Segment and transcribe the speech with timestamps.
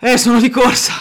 [0.00, 0.92] Eh, sono di corsa.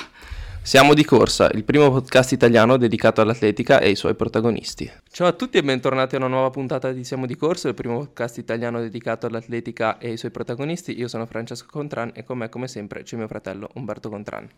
[0.64, 4.92] Siamo di corsa, il primo podcast italiano dedicato all'atletica e ai suoi protagonisti.
[5.12, 8.00] Ciao a tutti e bentornati a una nuova puntata di Siamo di corsa, il primo
[8.00, 10.98] podcast italiano dedicato all'atletica e ai suoi protagonisti.
[10.98, 14.50] Io sono Francesco Contran e con me come sempre c'è mio fratello Umberto Contran.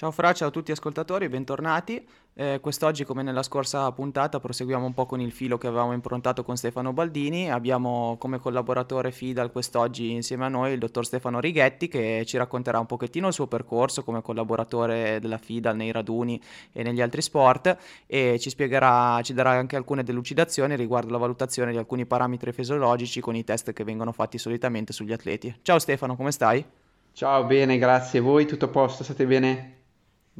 [0.00, 2.02] Ciao Fra, ciao a tutti ascoltatori, bentornati.
[2.32, 6.42] Eh, quest'oggi, come nella scorsa puntata, proseguiamo un po' con il filo che avevamo improntato
[6.42, 7.50] con Stefano Baldini.
[7.50, 12.78] Abbiamo come collaboratore FIDAL quest'oggi insieme a noi il dottor Stefano Righetti che ci racconterà
[12.78, 16.40] un pochettino il suo percorso come collaboratore della FIDAL nei raduni
[16.72, 21.72] e negli altri sport e ci spiegherà, ci darà anche alcune delucidazioni riguardo la valutazione
[21.72, 25.54] di alcuni parametri fisiologici con i test che vengono fatti solitamente sugli atleti.
[25.60, 26.64] Ciao Stefano, come stai?
[27.12, 28.20] Ciao, bene, grazie.
[28.20, 29.04] Voi tutto a posto?
[29.04, 29.79] State bene?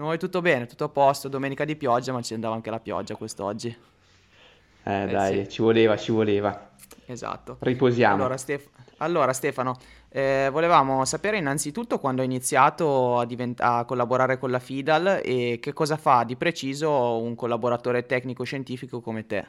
[0.01, 3.17] Noi tutto bene, tutto a posto, domenica di pioggia, ma ci andava anche la pioggia
[3.17, 3.69] quest'oggi.
[4.83, 5.51] Eh, dai, sì.
[5.51, 6.71] ci voleva, ci voleva.
[7.05, 7.59] Esatto.
[7.61, 8.15] Riposiamo.
[8.15, 9.77] Allora, Stef- allora Stefano,
[10.09, 15.59] eh, volevamo sapere innanzitutto quando hai iniziato a, divent- a, collaborare con la FIDAL e
[15.61, 19.47] che cosa fa di preciso un collaboratore tecnico-scientifico come te.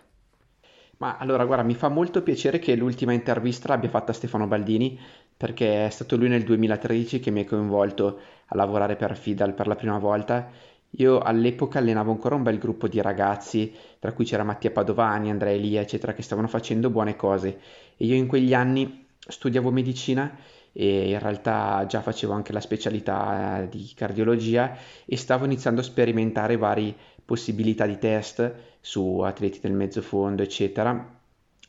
[0.98, 5.00] Ma allora, guarda, mi fa molto piacere che l'ultima intervista l'abbia fatta Stefano Baldini,
[5.38, 9.68] perché è stato lui nel 2013 che mi ha coinvolto a lavorare per Fidal per
[9.68, 10.50] la prima volta.
[10.96, 15.54] Io all'epoca allenavo ancora un bel gruppo di ragazzi, tra cui c'era Mattia Padovani, Andrea
[15.54, 17.60] Elia, eccetera, che stavano facendo buone cose.
[17.96, 20.36] E io in quegli anni studiavo medicina
[20.74, 25.84] e in realtà già facevo anche la specialità eh, di cardiologia e stavo iniziando a
[25.84, 31.20] sperimentare varie possibilità di test su atleti del mezzo fondo, eccetera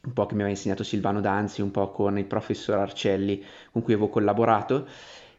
[0.04, 3.82] un po' che mi aveva insegnato Silvano Danzi, un po' con il professor Arcelli con
[3.82, 4.86] cui avevo collaborato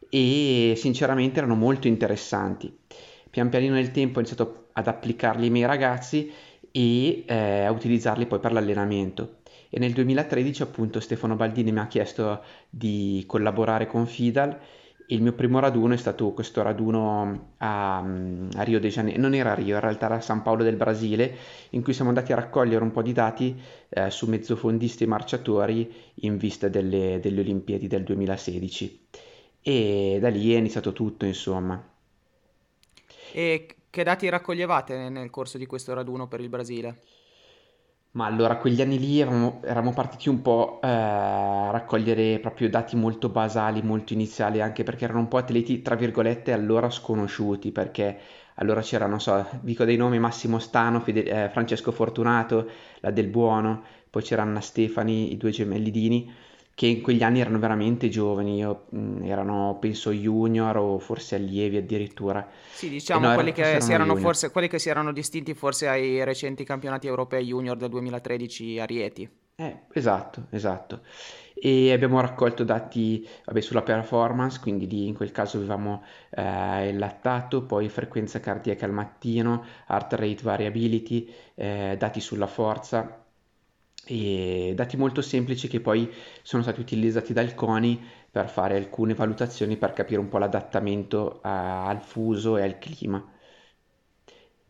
[0.10, 2.76] e sinceramente erano molto interessanti.
[3.30, 6.32] Pian pianino nel tempo ho iniziato ad applicarli ai miei ragazzi
[6.72, 9.38] e eh, a utilizzarli poi per l'allenamento.
[9.70, 14.60] E nel 2013 appunto Stefano Baldini mi ha chiesto di collaborare con Fidal
[15.08, 19.52] il mio primo raduno è stato questo raduno a, a, Rio de Janeiro, non era
[19.52, 21.36] a Rio, in realtà era a San Paolo del Brasile,
[21.72, 23.60] in cui siamo andati a raccogliere un po' di dati
[23.90, 29.08] eh, su mezzofondisti e marciatori in vista delle, delle Olimpiadi del 2016.
[29.62, 31.82] E da lì è iniziato tutto, insomma.
[33.32, 37.02] E che dati raccoglievate nel corso di questo raduno per il Brasile?
[38.16, 42.96] Ma allora, quegli anni lì eravamo, eravamo partiti un po' eh, a raccogliere proprio dati
[42.96, 48.20] molto basali, molto iniziali, anche perché erano un po' atleti, tra virgolette, allora sconosciuti, perché
[48.56, 52.70] allora c'era, non so, dico dei nomi, Massimo Stano, Fede- eh, Francesco Fortunato,
[53.00, 56.32] la Del Buono, poi c'era Anna Stefani, i due gemelli Dini,
[56.76, 61.78] che in quegli anni erano veramente giovani, io, mh, erano penso junior o forse allievi
[61.78, 62.48] addirittura.
[62.72, 66.24] Sì, diciamo no, quelli, che si erano forse, quelli che si erano distinti forse ai
[66.24, 69.30] recenti campionati europei junior del 2013 a Rieti.
[69.56, 71.02] Eh, esatto, esatto.
[71.54, 76.98] E abbiamo raccolto dati vabbè, sulla performance, quindi lì in quel caso avevamo eh, il
[76.98, 83.23] lattato, poi frequenza cardiaca al mattino, heart rate variability, eh, dati sulla forza,
[84.06, 88.00] e dati molto semplici che poi sono stati utilizzati dal CONI
[88.30, 93.24] per fare alcune valutazioni per capire un po' l'adattamento a, al fuso e al clima.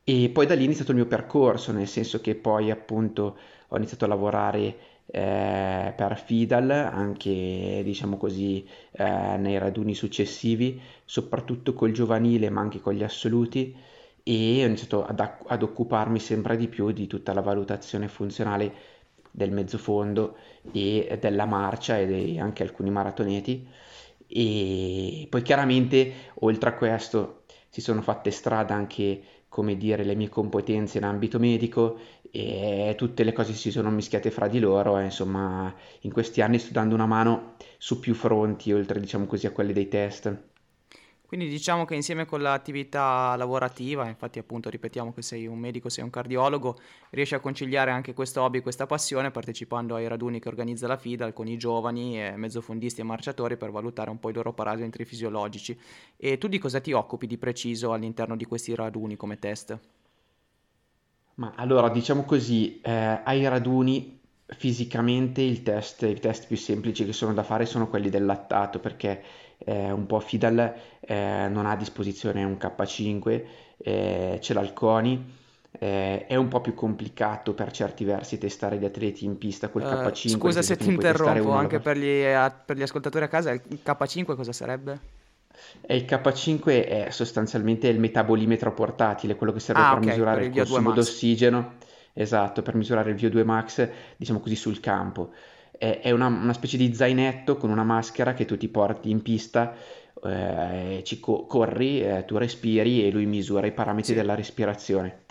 [0.06, 3.38] E poi da lì è iniziato il mio percorso, nel senso che poi appunto
[3.70, 11.74] ho iniziato a lavorare eh, per Fidal, anche diciamo così eh, nei raduni successivi, soprattutto
[11.74, 13.76] col giovanile ma anche con gli assoluti
[14.24, 18.74] e ho iniziato ad, ad occuparmi sempre di più di tutta la valutazione funzionale
[19.36, 20.38] del mezzofondo
[20.72, 23.68] e della marcia e anche alcuni maratoneti
[24.28, 30.30] e poi chiaramente oltre a questo si sono fatte strada anche come dire le mie
[30.30, 31.98] competenze in ambito medico
[32.32, 36.60] e tutte le cose si sono mischiate fra di loro e insomma in questi anni
[36.60, 40.53] sto dando una mano su più fronti oltre diciamo così a quelli dei test
[41.34, 46.04] quindi diciamo che insieme con l'attività lavorativa, infatti appunto ripetiamo che sei un medico, sei
[46.04, 46.78] un cardiologo,
[47.10, 51.34] riesci a conciliare anche questo hobby, questa passione partecipando ai raduni che organizza la FIDAL
[51.34, 55.76] con i giovani, eh, mezzofondisti e marciatori per valutare un po' i loro parametri fisiologici.
[56.18, 59.76] E tu di cosa ti occupi di preciso all'interno di questi raduni come test?
[61.34, 67.14] Ma allora diciamo così, eh, ai raduni fisicamente il test, i test più semplici che
[67.14, 69.24] sono da fare sono quelli del lattato perché
[69.60, 73.46] eh, un po' Fidal eh, non ha a disposizione un K5,
[73.78, 75.42] eh, ce l'ha il CONI,
[75.80, 79.82] eh, è un po' più complicato per certi versi testare gli atleti in pista col
[79.82, 80.28] Eh, K5.
[80.28, 82.22] scusa se ti interrompo, anche per gli,
[82.66, 85.00] per gli ascoltatori a casa, il K5 cosa sarebbe?
[85.82, 90.38] E il K5 è sostanzialmente il metabolimetro portatile, quello che serve Ah, per ok, misurare
[90.38, 91.78] per il il VO2 consumo d'ossigeno,
[92.14, 95.32] esatto, per misurare il VO2 max, diciamo così, sul campo.
[95.84, 99.22] È, è una, una specie di zainetto con una maschera che tu ti porti in
[99.22, 99.76] pista,
[100.24, 105.24] eh, ci co- corri, eh, tu respiri e lui misura i parametri della respirazione.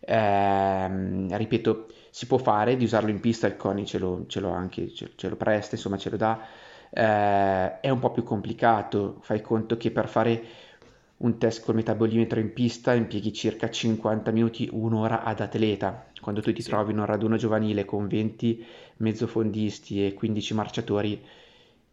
[0.00, 4.50] Ehm, ripeto, si può fare di usarlo in pista, il CONI ce lo, ce lo
[4.50, 6.40] anche, ce, ce lo presta, insomma ce lo dà.
[6.90, 10.42] Eh, è un po' più complicato, fai conto che per fare
[11.18, 16.10] un test col metabolimetro in pista impieghi circa 50 minuti, un'ora ad atleta.
[16.20, 18.62] Quando tu ti sì, trovi in un raduno giovanile con 20
[18.98, 21.22] mezzofondisti e 15 marciatori,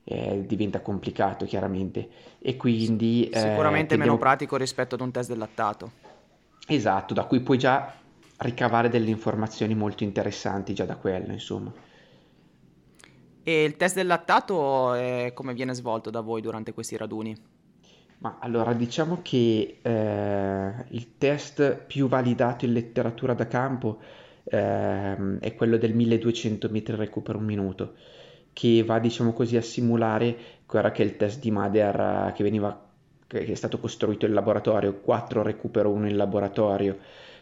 [0.03, 2.09] eh, diventa complicato chiaramente.
[2.39, 5.91] E quindi eh, Sicuramente meno tendiamo pratico rispetto ad un test del lattato.
[6.67, 7.93] Esatto, da cui puoi già
[8.37, 11.71] ricavare delle informazioni molto interessanti già da quello, insomma.
[13.45, 17.35] E il test del lattato, eh, come viene svolto da voi durante questi raduni?
[18.19, 23.99] Ma allora diciamo che eh, il test più validato in letteratura da campo
[24.43, 27.93] ehm, è quello del 1200 metri recupero un minuto,
[28.53, 30.35] che va diciamo così a simulare
[30.65, 32.89] quello che è il test di Mader che veniva,
[33.27, 36.97] che è stato costruito in laboratorio, 4 recupero 1 in laboratorio,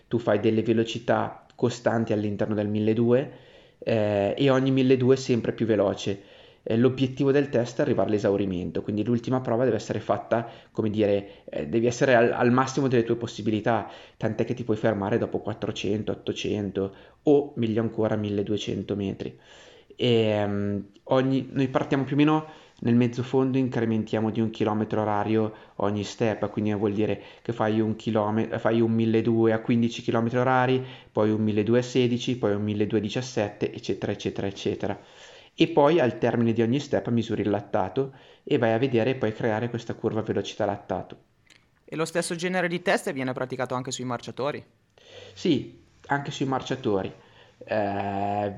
[0.07, 3.50] tu fai delle velocità costanti all'interno del 1200
[3.83, 6.21] eh, e ogni 1200 è sempre più veloce.
[6.63, 11.44] Eh, l'obiettivo del test è arrivare all'esaurimento, quindi l'ultima prova deve essere fatta, come dire,
[11.46, 15.40] eh, devi essere al, al massimo delle tue possibilità, tant'è che ti puoi fermare dopo
[15.40, 19.38] 400, 800 o meglio ancora 1200 metri.
[19.96, 22.46] E, um, ogni, noi partiamo più o meno
[22.81, 27.80] nel mezzo fondo, incrementiamo di un chilometro orario ogni step, quindi vuol dire che fai
[27.80, 32.54] un, chilometro, fai un 1200 a 15 km orari, poi un 1200 a 16, poi
[32.56, 35.00] un 1200 a 17, eccetera, eccetera, eccetera.
[35.56, 38.13] E poi al termine di ogni step misuri il lattato
[38.44, 41.18] e vai a vedere e poi creare questa curva velocità lattato.
[41.86, 44.65] E lo stesso genere di test viene praticato anche sui marciatori?
[45.33, 47.13] Sì, anche sui marciatori.
[47.57, 48.53] Eh,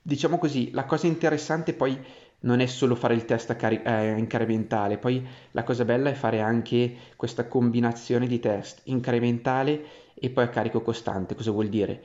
[0.00, 1.98] diciamo così, la cosa interessante poi
[2.40, 6.40] non è solo fare il test cari- eh, incrementale, poi la cosa bella è fare
[6.40, 9.84] anche questa combinazione di test incrementale
[10.14, 11.34] e poi a carico costante.
[11.34, 12.02] Cosa vuol dire?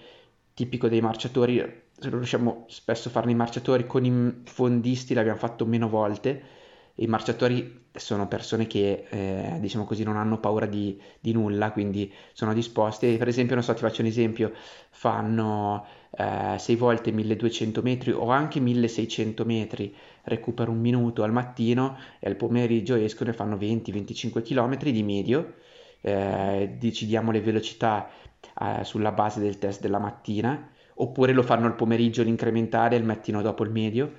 [0.53, 5.89] Tipico dei marciatori, riusciamo spesso a farne i marciatori, con i fondisti l'abbiamo fatto meno
[5.89, 6.59] volte.
[6.95, 12.12] I marciatori sono persone che, eh, diciamo così, non hanno paura di, di nulla, quindi
[12.33, 13.18] sono disposti.
[13.18, 14.51] Per esempio, non so, ti faccio un esempio,
[14.89, 21.98] fanno eh, 6 volte 1200 metri o anche 1600 metri, recupero un minuto al mattino
[22.19, 25.53] e al pomeriggio escono e fanno 20-25 km di medio.
[26.01, 28.09] Eh, decidiamo le velocità
[28.59, 30.69] eh, sulla base del test della mattina,
[31.01, 34.13] oppure lo fanno al pomeriggio l'incrementale e il mattino dopo il medio.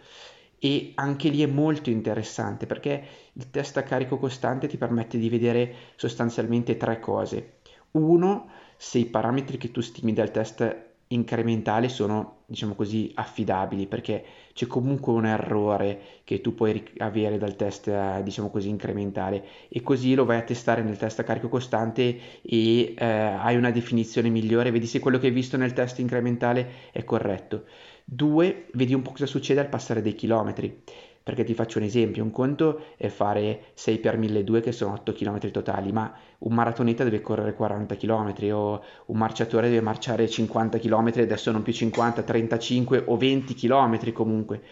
[0.58, 5.28] E anche lì è molto interessante perché il test a carico costante ti permette di
[5.28, 7.54] vedere sostanzialmente tre cose.
[7.92, 14.24] Uno, se i parametri che tu stimi dal test incrementale sono, diciamo così, affidabili, perché
[14.52, 19.82] c'è comunque un errore che tu puoi avere dal test, eh, diciamo così, incrementale e
[19.82, 24.28] così lo vai a testare nel test a carico costante e eh, hai una definizione
[24.28, 27.64] migliore, vedi se quello che hai visto nel test incrementale è corretto.
[28.04, 30.82] Due, vedi un po' cosa succede al passare dei chilometri.
[31.22, 35.12] Perché ti faccio un esempio, un conto è fare 6 per 1200 che sono 8
[35.12, 40.78] km totali, ma un maratoneta deve correre 40 km o un marciatore deve marciare 50
[40.78, 44.62] km, adesso non più 50, 35 o 20 km comunque.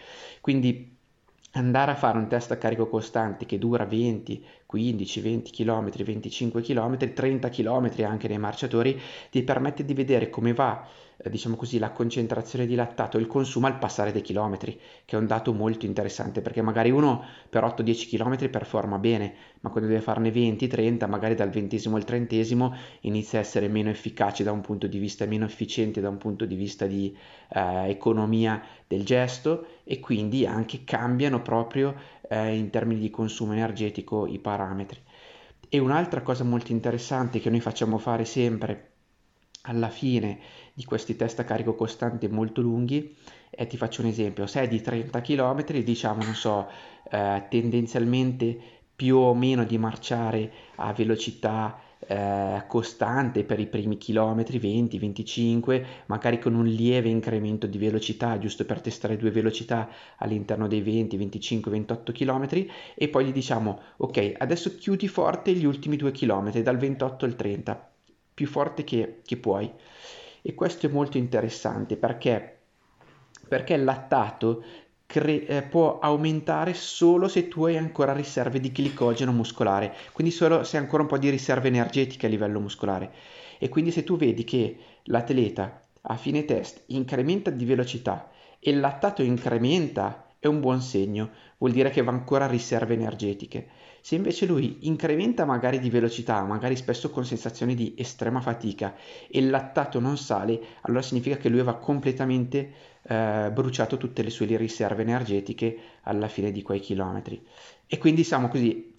[0.41, 0.97] Quindi
[1.53, 6.63] andare a fare un test a carico costante che dura 20, 15, 20 km, 25
[6.63, 8.97] km, 30 km anche nei marciatori,
[9.29, 10.87] ti permette di vedere come va,
[11.17, 15.17] eh, diciamo così, la concentrazione di lattato e il consumo al passare dei chilometri, che
[15.17, 19.89] è un dato molto interessante, perché magari uno per 8-10 km performa bene, ma quando
[19.89, 24.61] deve farne 20-30, magari dal ventesimo al trentesimo inizia a essere meno efficace da un
[24.61, 27.13] punto di vista, meno efficiente da un punto di vista di
[27.49, 31.95] eh, economia del gesto e quindi anche cambiano proprio
[32.31, 35.01] eh, in termini di consumo energetico i parametri.
[35.69, 38.87] E un'altra cosa molto interessante che noi facciamo fare sempre
[39.63, 40.39] alla fine
[40.73, 43.15] di questi test a carico costante molto lunghi
[43.51, 46.69] e ti faccio un esempio, se è di 30 km diciamo non so
[47.11, 48.59] eh, tendenzialmente
[48.95, 55.87] più o meno di marciare a velocità eh, costante per i primi chilometri, 20, 25,
[56.07, 61.17] magari con un lieve incremento di velocità, giusto per testare due velocità all'interno dei 20,
[61.17, 66.63] 25, 28 chilometri e poi gli diciamo ok, adesso chiudi forte gli ultimi due chilometri,
[66.63, 67.91] dal 28 al 30,
[68.35, 69.71] più forte che, che puoi.
[70.43, 72.61] E questo è molto interessante perché,
[73.47, 74.65] perché il lattato
[75.11, 80.63] cre- eh, può aumentare solo se tu hai ancora riserve di glicogeno muscolare, quindi solo
[80.63, 83.11] se hai ancora un po' di riserve energetiche a livello muscolare.
[83.59, 88.79] E quindi se tu vedi che l'atleta a fine test incrementa di velocità e il
[88.79, 93.67] lattato incrementa, è un buon segno, vuol dire che va ancora a riserve energetiche.
[94.03, 98.95] Se invece lui incrementa magari di velocità, magari spesso con sensazioni di estrema fatica
[99.29, 104.31] e il lattato non sale, allora significa che lui va completamente eh, bruciato tutte le
[104.31, 107.45] sue riserve energetiche alla fine di quei chilometri.
[107.87, 108.95] E quindi siamo così,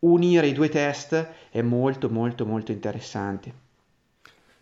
[0.00, 3.66] unire i due test è molto molto molto interessante.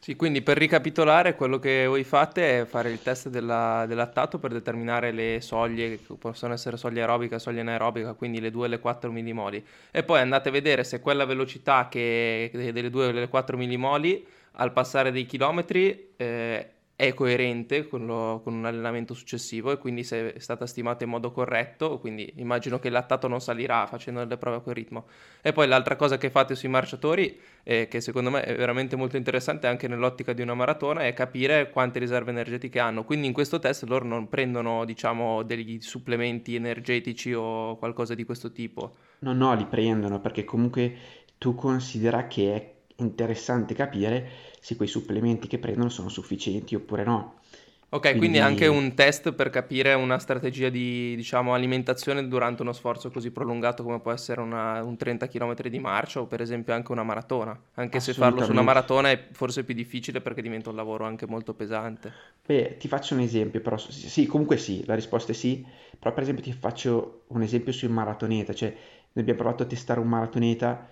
[0.07, 4.53] Sì, quindi per ricapitolare, quello che voi fate è fare il test della, del per
[4.53, 8.79] determinare le soglie, che possono essere soglia aerobica, soglia anaerobica, quindi le 2 e le
[8.79, 13.29] 4 millimoli, e poi andate a vedere se quella velocità che, delle 2 e le
[13.29, 14.25] 4 millimoli
[14.59, 20.03] al passare dei chilometri eh, è coerente con, lo, con, un allenamento successivo e quindi
[20.03, 24.21] se è stata stimata in modo corretto, quindi immagino che il lattato non salirà facendo
[24.21, 25.05] delle prove a quel ritmo.
[25.43, 29.19] E poi l'altra cosa che fate sui marciatori, eh, che secondo me è veramente molto
[29.19, 33.05] interessante anche nell'ottica di una maratona, è capire quante riserve energetiche hanno.
[33.05, 38.53] Quindi in questo test loro non prendono, diciamo, degli supplementi energetici o qualcosa di questo
[38.53, 38.95] tipo.
[39.19, 40.97] No, no, li prendono perché comunque
[41.37, 47.41] tu considera che è interessante capire se quei supplementi che prendono sono sufficienti oppure no.
[47.89, 52.73] Ok, quindi, quindi anche un test per capire una strategia di diciamo, alimentazione durante uno
[52.73, 56.75] sforzo così prolungato come può essere una, un 30 km di marcia o per esempio
[56.75, 60.69] anche una maratona, anche se farlo su una maratona è forse più difficile perché diventa
[60.71, 62.15] un lavoro anche molto pesante.
[62.45, 65.67] Beh, ti faccio un esempio, però sì, comunque sì, la risposta è sì,
[65.99, 68.79] però per esempio ti faccio un esempio sul maratoneta, cioè noi
[69.25, 70.89] abbiamo provato a testare un maratoneta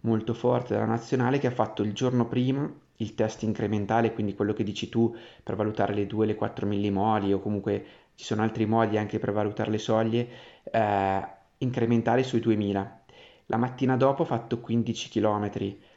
[0.00, 4.52] molto forte della nazionale che ha fatto il giorno prima il test incrementale, quindi quello
[4.52, 8.66] che dici tu per valutare le 2 le 4 millimoli o comunque ci sono altri
[8.66, 10.28] modi anche per valutare le soglie,
[10.64, 11.26] eh,
[11.58, 13.04] incrementale sui 2000.
[13.46, 15.50] La mattina dopo ho fatto 15 km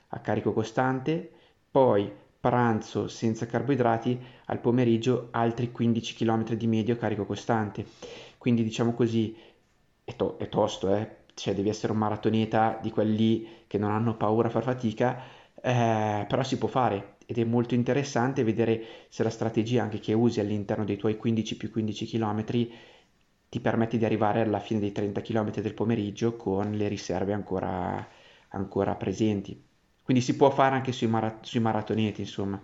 [0.10, 1.32] a carico costante,
[1.70, 7.86] poi pranzo senza carboidrati, al pomeriggio altri 15 km di medio carico costante.
[8.38, 9.36] Quindi diciamo così
[10.04, 11.18] è, to- è tosto, eh?
[11.34, 15.22] cioè devi essere un maratoneta di quelli che non hanno paura a far fatica,
[15.62, 20.14] eh, però si può fare ed è molto interessante vedere se la strategia anche che
[20.14, 22.44] usi all'interno dei tuoi 15 più 15 km
[23.50, 28.08] ti permette di arrivare alla fine dei 30 km del pomeriggio con le riserve ancora,
[28.50, 29.62] ancora presenti.
[30.04, 32.62] Quindi si può fare anche sui, mara- sui maratoneti, insomma.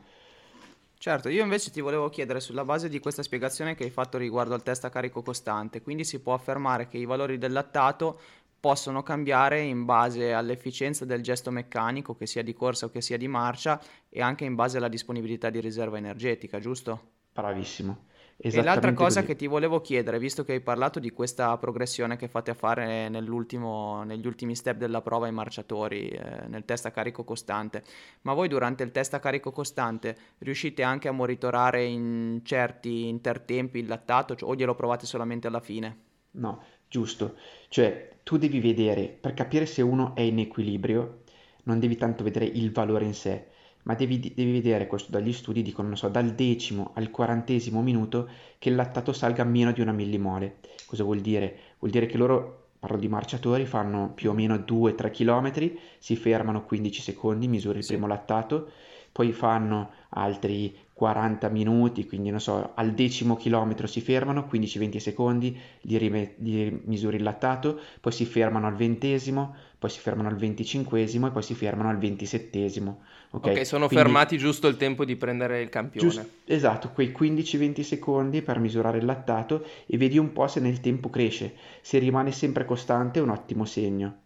[0.99, 4.53] Certo, io invece ti volevo chiedere sulla base di questa spiegazione che hai fatto riguardo
[4.55, 8.19] al test a carico costante, quindi si può affermare che i valori del lattato
[8.59, 13.17] possono cambiare in base all'efficienza del gesto meccanico, che sia di corsa o che sia
[13.17, 17.11] di marcia, e anche in base alla disponibilità di riserva energetica, giusto?
[17.33, 18.05] Bravissimo.
[18.39, 19.31] E l'altra cosa così.
[19.31, 23.09] che ti volevo chiedere, visto che hai parlato di questa progressione che fate a fare
[23.09, 27.83] negli ultimi step della prova ai marciatori, eh, nel test a carico costante,
[28.21, 33.79] ma voi durante il test a carico costante riuscite anche a monitorare in certi intertempi
[33.79, 35.97] il lattato cioè, o glielo provate solamente alla fine?
[36.31, 37.37] No, giusto.
[37.69, 41.19] Cioè, tu devi vedere, per capire se uno è in equilibrio,
[41.63, 43.45] non devi tanto vedere il valore in sé,
[43.83, 48.27] ma devi, devi vedere, questo dagli studi dicono, non so, dal decimo al quarantesimo minuto
[48.59, 50.57] che il lattato salga meno di una millimole.
[50.87, 51.57] Cosa vuol dire?
[51.79, 56.65] Vuol dire che loro, parlo di marciatori, fanno più o meno 2-3 km, si fermano
[56.65, 57.93] 15 secondi, misura il sì.
[57.93, 58.71] primo lattato,
[59.17, 65.57] poi fanno altri 40 minuti, quindi non so, al decimo chilometro si fermano, 15-20 secondi,
[65.81, 70.35] gli, rime- gli misuri il lattato, poi si fermano al ventesimo, poi si fermano al
[70.35, 73.01] venticinquesimo e poi si fermano al ventisettesimo.
[73.31, 76.07] Ok, okay sono quindi, fermati giusto il tempo di prendere il campione.
[76.07, 80.79] Giust- esatto, quei 15-20 secondi per misurare il lattato e vedi un po' se nel
[80.79, 81.55] tempo cresce.
[81.81, 84.17] Se rimane sempre costante è un ottimo segno.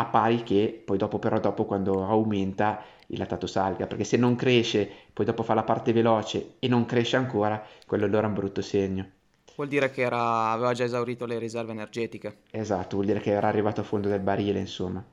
[0.00, 4.36] A pari che poi dopo però dopo quando aumenta il lattato salga, perché se non
[4.36, 8.34] cresce, poi dopo fa la parte veloce e non cresce ancora, quello allora è un
[8.34, 9.10] brutto segno.
[9.56, 12.38] Vuol dire che era, aveva già esaurito le riserve energetiche.
[12.50, 15.04] Esatto, vuol dire che era arrivato a fondo del barile, insomma.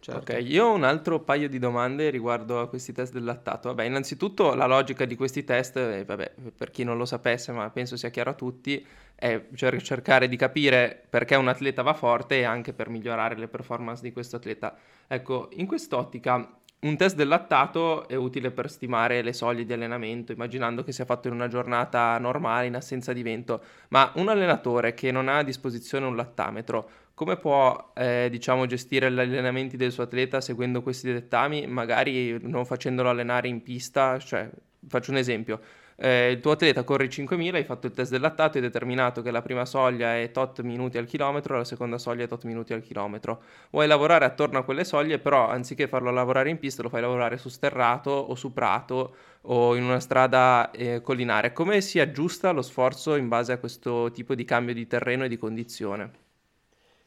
[0.00, 0.32] Certo.
[0.32, 3.68] Ok, io ho un altro paio di domande riguardo a questi test del lattato.
[3.68, 7.70] Vabbè, innanzitutto la logica di questi test, eh, vabbè, per chi non lo sapesse, ma
[7.70, 8.84] penso sia chiaro a tutti,
[9.14, 13.48] è cer- cercare di capire perché un atleta va forte e anche per migliorare le
[13.48, 14.76] performance di questo atleta.
[15.06, 16.54] Ecco, in quest'ottica
[16.84, 21.06] un test del lattato è utile per stimare le soglie di allenamento, immaginando che sia
[21.06, 25.38] fatto in una giornata normale, in assenza di vento, ma un allenatore che non ha
[25.38, 30.82] a disposizione un lattametro, come può eh, diciamo, gestire gli allenamenti del suo atleta seguendo
[30.82, 34.18] questi dettami, magari non facendolo allenare in pista?
[34.18, 34.50] Cioè,
[34.86, 35.60] faccio un esempio
[35.96, 39.30] eh, il tuo atleta corre 5.000, hai fatto il test del lattato, hai determinato che
[39.30, 42.82] la prima soglia è tot minuti al chilometro, la seconda soglia è tot minuti al
[42.82, 43.42] chilometro.
[43.70, 47.36] Vuoi lavorare attorno a quelle soglie, però anziché farlo lavorare in pista, lo fai lavorare
[47.38, 51.52] su sterrato o su prato o in una strada eh, collinare.
[51.52, 55.28] Come si aggiusta lo sforzo in base a questo tipo di cambio di terreno e
[55.28, 56.10] di condizione?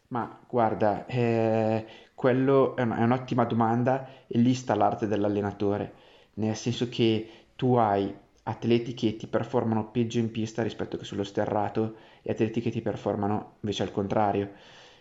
[0.09, 5.93] Ma guarda, eh, quello è, un- è un'ottima domanda e lì sta l'arte dell'allenatore,
[6.35, 8.13] nel senso che tu hai
[8.47, 12.81] atleti che ti performano peggio in pista rispetto che sullo sterrato e atleti che ti
[12.81, 14.51] performano invece al contrario.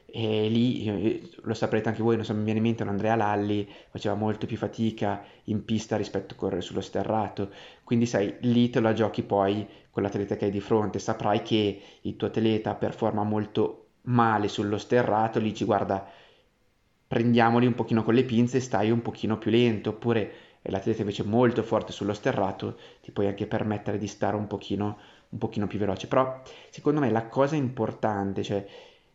[0.09, 3.69] E lì lo saprete anche voi, non so, mi viene in mente un Andrea Lalli,
[3.91, 7.51] faceva molto più fatica in pista rispetto a correre sullo sterrato.
[7.85, 11.81] Quindi sai, lì te la giochi poi con l'atleta che hai di fronte, saprai che
[12.03, 16.09] il tuo atleta performa molto male sullo sterrato, lì ci guarda,
[17.07, 20.33] prendiamoli un pochino con le pinze e stai un pochino più lento, oppure
[20.67, 24.99] e l'atleta invece molto forte sullo sterrato, ti puoi anche permettere di stare un pochino,
[25.29, 26.09] un pochino più veloce.
[26.09, 28.67] Però secondo me la cosa importante cioè,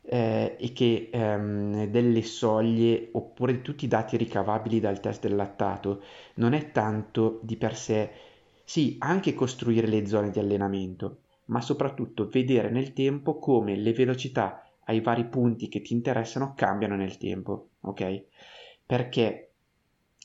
[0.04, 5.36] eh, è che ehm, delle soglie oppure di tutti i dati ricavabili dal test del
[5.36, 6.02] lattato
[6.36, 8.12] non è tanto di per sé,
[8.64, 14.66] sì, anche costruire le zone di allenamento, ma soprattutto vedere nel tempo come le velocità
[14.86, 18.24] ai vari punti che ti interessano cambiano nel tempo, ok?
[18.86, 19.51] Perché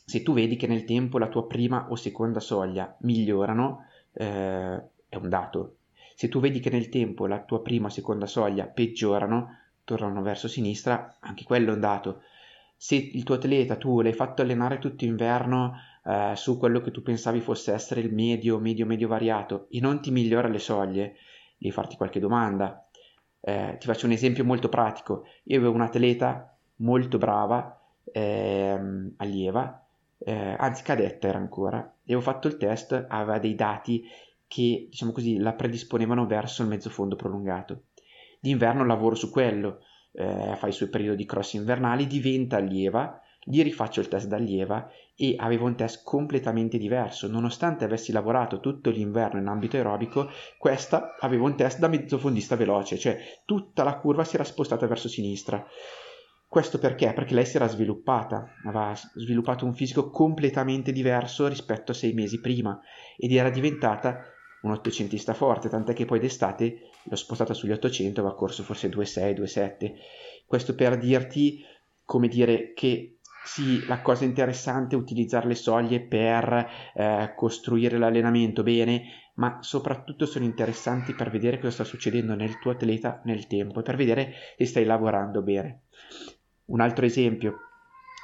[0.09, 5.17] se tu vedi che nel tempo la tua prima o seconda soglia migliorano, eh, è
[5.17, 5.79] un dato.
[6.15, 10.47] Se tu vedi che nel tempo la tua prima o seconda soglia peggiorano, tornano verso
[10.47, 12.23] sinistra, anche quello è un dato.
[12.77, 17.03] Se il tuo atleta tu l'hai fatto allenare tutto inverno eh, su quello che tu
[17.03, 21.17] pensavi fosse essere il medio, medio, medio variato e non ti migliora le soglie,
[21.59, 22.87] devi farti qualche domanda.
[23.41, 25.25] Eh, ti faccio un esempio molto pratico.
[25.45, 27.81] Io avevo un'atleta molto brava,
[28.13, 29.86] ehm, allieva,
[30.29, 34.05] eh, anzi cadetta era ancora, e ho fatto il test, aveva dei dati
[34.49, 37.85] che, diciamo così, la predisponevano verso il mezzo fondo prolungato.
[38.41, 39.79] D'inverno lavoro su quello,
[40.13, 45.37] eh, fa i suoi periodi cross invernali, diventa allieva, gli rifaccio il test d'allieva e
[45.39, 47.29] avevo un test completamente diverso.
[47.29, 52.99] Nonostante avessi lavorato tutto l'inverno in ambito aerobico, questa aveva un test da mezzofondista veloce,
[52.99, 55.65] cioè tutta la curva si era spostata verso sinistra.
[56.49, 57.13] Questo perché?
[57.13, 62.41] Perché lei si era sviluppata, aveva sviluppato un fisico completamente diverso rispetto a sei mesi
[62.41, 62.81] prima
[63.17, 64.23] ed era diventata
[64.63, 68.89] un ottocentista forte, tant'è che poi d'estate l'ho spostata sugli 800 e aveva corso forse
[68.89, 69.93] 2,6, 2,7.
[70.47, 71.65] Questo per dirti,
[72.05, 78.63] come dire, che sì, la cosa interessante è utilizzare le soglie per eh, costruire l'allenamento
[78.63, 79.03] bene,
[79.35, 83.83] ma soprattutto sono interessanti per vedere cosa sta succedendo nel tuo atleta nel tempo e
[83.83, 85.83] per vedere se stai lavorando bene.
[86.67, 87.59] Un altro esempio,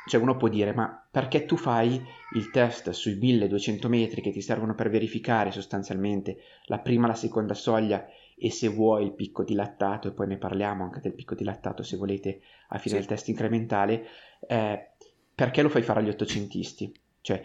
[0.06, 2.02] cioè uno può dire, ma perché tu fai
[2.34, 7.14] il test sui 1200 metri che ti servono per verificare sostanzialmente la prima e la
[7.14, 11.12] seconda soglia e se vuoi il picco di lattato, e poi ne parliamo anche del
[11.14, 13.00] picco di lattato se volete a fine sì.
[13.00, 14.06] del test incrementale,
[14.48, 14.88] eh,
[15.34, 16.92] perché lo fai fare agli ottocentisti?
[17.20, 17.42] Cioè,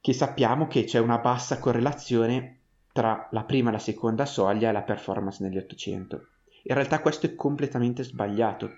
[0.00, 2.58] che sappiamo che c'è una bassa correlazione
[2.92, 6.26] tra la prima e la seconda soglia e la performance negli 800.
[6.64, 8.70] In realtà questo è completamente sbagliato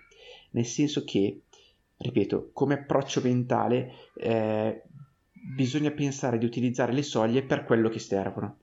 [0.50, 1.42] nel senso che,
[1.96, 4.82] ripeto, come approccio mentale eh,
[5.54, 8.58] bisogna pensare di utilizzare le soglie per quello che servono.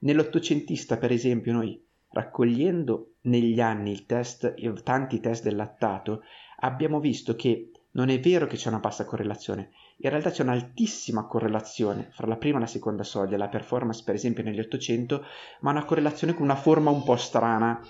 [0.00, 6.22] Nell'ottocentista, per esempio, noi raccogliendo negli anni test, tanti test del lattato,
[6.60, 11.26] abbiamo visto che non è vero che c'è una bassa correlazione, in realtà c'è un'altissima
[11.26, 15.24] correlazione fra la prima e la seconda soglia, la performance per esempio negli 800,
[15.60, 17.80] ma una correlazione con una forma un po' strana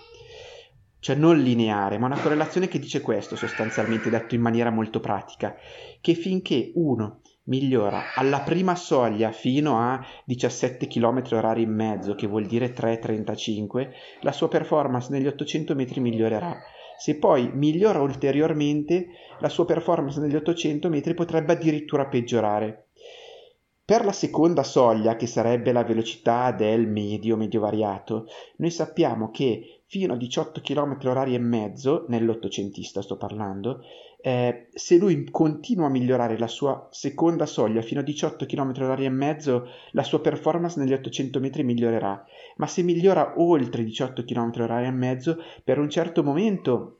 [1.00, 5.54] cioè non lineare, ma una correlazione che dice questo sostanzialmente detto in maniera molto pratica,
[6.00, 12.26] che finché uno migliora alla prima soglia fino a 17 km orari in mezzo, che
[12.26, 13.88] vuol dire 3,35,
[14.20, 16.56] la sua performance negli 800 metri migliorerà.
[16.98, 19.08] Se poi migliora ulteriormente,
[19.38, 22.88] la sua performance negli 800 metri potrebbe addirittura peggiorare.
[23.84, 29.77] Per la seconda soglia, che sarebbe la velocità del medio medio variato, noi sappiamo che
[29.88, 33.80] fino a 18 km orari e mezzo, nell'ottocentista sto parlando,
[34.20, 39.06] eh, se lui continua a migliorare la sua seconda soglia fino a 18 km orari
[39.06, 42.22] e mezzo, la sua performance negli 800 metri migliorerà,
[42.56, 46.98] ma se migliora oltre 18 km orari e mezzo, per un certo momento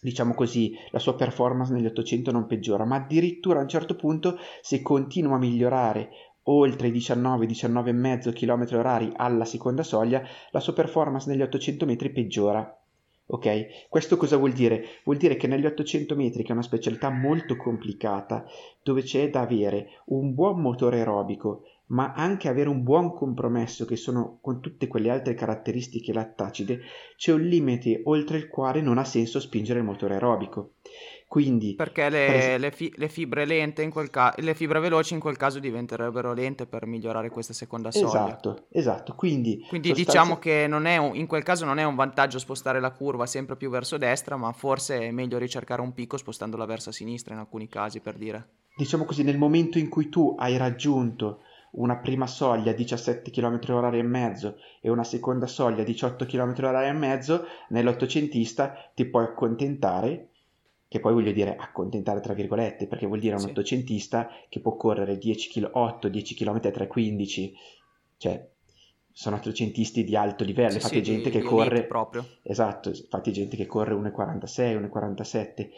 [0.00, 4.38] diciamo così, la sua performance negli 800 non peggiora, ma addirittura a un certo punto
[4.62, 6.08] se continua a migliorare
[6.50, 12.10] oltre i 19, 19,5 km orari alla seconda soglia, la sua performance negli 800 metri
[12.10, 12.76] peggiora.
[13.32, 13.88] Ok?
[13.88, 14.84] Questo cosa vuol dire?
[15.04, 18.44] Vuol dire che negli 800 metri, che è una specialità molto complicata,
[18.82, 23.96] dove c'è da avere un buon motore aerobico, ma anche avere un buon compromesso, che
[23.96, 26.80] sono con tutte quelle altre caratteristiche lattacide,
[27.16, 30.72] c'è un limite oltre il quale non ha senso spingere il motore aerobico.
[31.30, 35.14] Quindi, Perché le, per le fi- le fibre lente in quel ca- le fibre veloci
[35.14, 38.08] in quel caso diventerebbero lente per migliorare questa seconda soglia.
[38.08, 39.14] esatto, esatto.
[39.14, 42.40] Quindi, Quindi sostanzia- diciamo che non è un- in quel caso non è un vantaggio
[42.40, 46.64] spostare la curva sempre più verso destra, ma forse è meglio ricercare un picco spostandola
[46.64, 48.48] verso sinistra in alcuni casi, per dire.
[48.76, 53.94] diciamo così, nel momento in cui tu hai raggiunto una prima soglia 17 km h
[53.94, 60.29] e mezzo e una seconda soglia 18 km h e mezzo, nell'ottocentista ti puoi accontentare,
[60.90, 63.50] che poi voglio dire accontentare tra virgolette, perché vuol dire un Sì.
[63.50, 67.52] ottocentista che può correre 10 km, 8-10 km a 3,15,
[68.16, 68.44] cioè
[69.12, 71.84] sono ottocentisti di alto livello, Sì, infatti sì, gente di- che di corre...
[71.86, 72.26] proprio.
[72.42, 75.70] Esatto, infatti gente che corre 1,46, 1,47.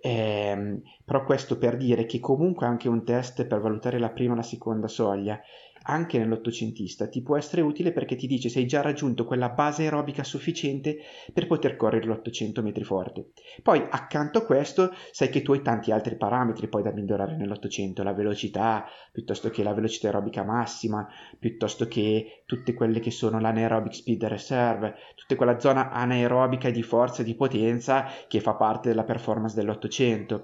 [0.00, 4.36] Ehm, però questo per dire che comunque anche un test per valutare la prima e
[4.36, 5.38] la seconda soglia,
[5.84, 9.82] anche nell'ottocentista, ti può essere utile perché ti dice se hai già raggiunto quella base
[9.82, 10.98] aerobica sufficiente
[11.32, 13.30] per poter correre l'800 metri forte.
[13.62, 18.02] Poi accanto a questo sai che tu hai tanti altri parametri poi da migliorare nell'800,
[18.02, 21.06] la velocità, piuttosto che la velocità aerobica massima,
[21.38, 27.22] piuttosto che tutte quelle che sono l'anaerobic speed reserve, tutta quella zona anaerobica di forza
[27.22, 30.42] e di potenza che fa parte della performance dell'800.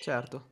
[0.00, 0.51] Certo.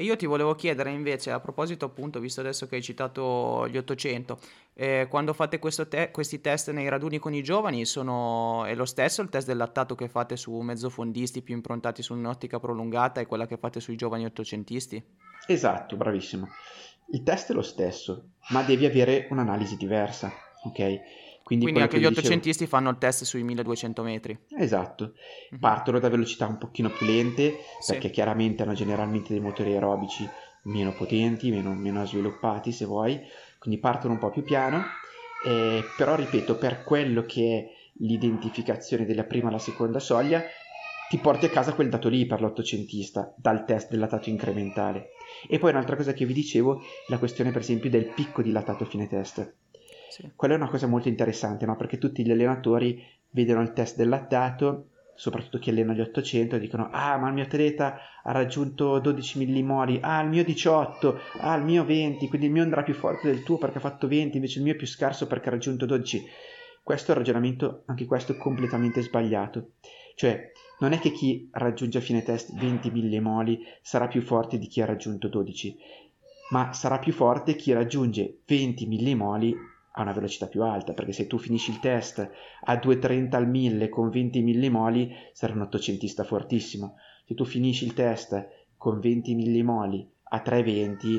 [0.00, 3.76] E io ti volevo chiedere invece, a proposito appunto, visto adesso che hai citato gli
[3.76, 4.38] 800,
[4.72, 8.64] eh, quando fate te- questi test nei raduni con i giovani, sono...
[8.64, 12.58] è lo stesso il test del lattato che fate su mezzofondisti più improntati su un'ottica
[12.58, 15.04] prolungata e quella che fate sui giovani ottocentisti?
[15.46, 16.48] Esatto, bravissimo.
[17.08, 20.32] Il test è lo stesso, ma devi avere un'analisi diversa,
[20.62, 21.00] ok?
[21.50, 24.38] Quindi, Quindi anche che gli vi dicevo- ottocentisti fanno il test sui 1200 metri.
[24.56, 25.14] Esatto,
[25.50, 25.58] Mhm.
[25.58, 27.92] partono da velocità un pochino più lente Sì.
[27.92, 30.28] perché chiaramente hanno generalmente dei motori aerobici
[30.62, 33.18] meno potenti, meno, meno sviluppati se vuoi,
[33.58, 34.84] quindi partono un po' più piano,
[35.44, 40.44] eh, però ripeto, per quello che è l'identificazione della prima alla seconda soglia,
[41.08, 45.08] ti porti a casa quel dato lì per l'ottocentista dal test del latato incrementale.
[45.48, 48.84] E poi un'altra cosa che vi dicevo la questione per esempio del picco di latato
[48.84, 49.54] fine test.
[50.34, 51.76] Quella è una cosa molto interessante, no?
[51.76, 56.58] Perché tutti gli allenatori vedono il test del lattato, soprattutto chi allena gli 800, e
[56.58, 61.54] dicono: Ah, ma il mio atleta ha raggiunto 12 millimoli, ah, il mio 18, ah,
[61.54, 64.36] il mio 20, quindi il mio andrà più forte del tuo perché ha fatto 20,
[64.36, 66.24] invece il mio è più scarso perché ha raggiunto 12.
[66.82, 69.72] Questo è un ragionamento, anche questo, completamente sbagliato.
[70.14, 74.66] Cioè, non è che chi raggiunge a fine test 20 millimoli sarà più forte di
[74.66, 75.76] chi ha raggiunto 12,
[76.50, 79.54] ma sarà più forte chi raggiunge 20 millimoli
[79.92, 82.30] a una velocità più alta, perché se tu finisci il test
[82.64, 86.96] a 2,30 al 1000 con 20 millimoli sarai un ottocentista fortissimo.
[87.26, 91.18] Se tu finisci il test con 20 millimoli a 3,20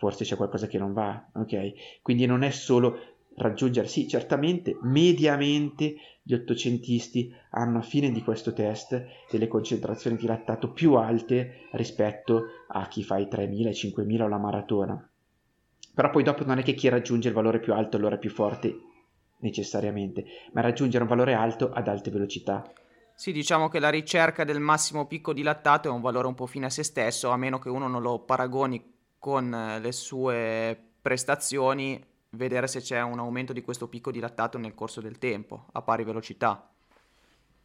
[0.00, 2.00] forse c'è qualcosa che non va, ok?
[2.00, 2.98] Quindi non è solo
[3.36, 10.26] raggiungere, sì, certamente mediamente gli ottocentisti hanno a fine di questo test delle concentrazioni di
[10.26, 15.09] lattato più alte rispetto a chi fa i 3000 e 5000 o la maratona.
[15.92, 18.30] Però poi dopo non è che chi raggiunge il valore più alto allora è più
[18.30, 18.74] forte
[19.40, 22.70] necessariamente, ma raggiungere un valore alto ad alte velocità.
[23.14, 26.46] Sì, diciamo che la ricerca del massimo picco di lattato è un valore un po'
[26.46, 28.82] fine a se stesso, a meno che uno non lo paragoni
[29.18, 34.56] con eh, le sue prestazioni, vedere se c'è un aumento di questo picco di lattato
[34.56, 36.70] nel corso del tempo, a pari velocità.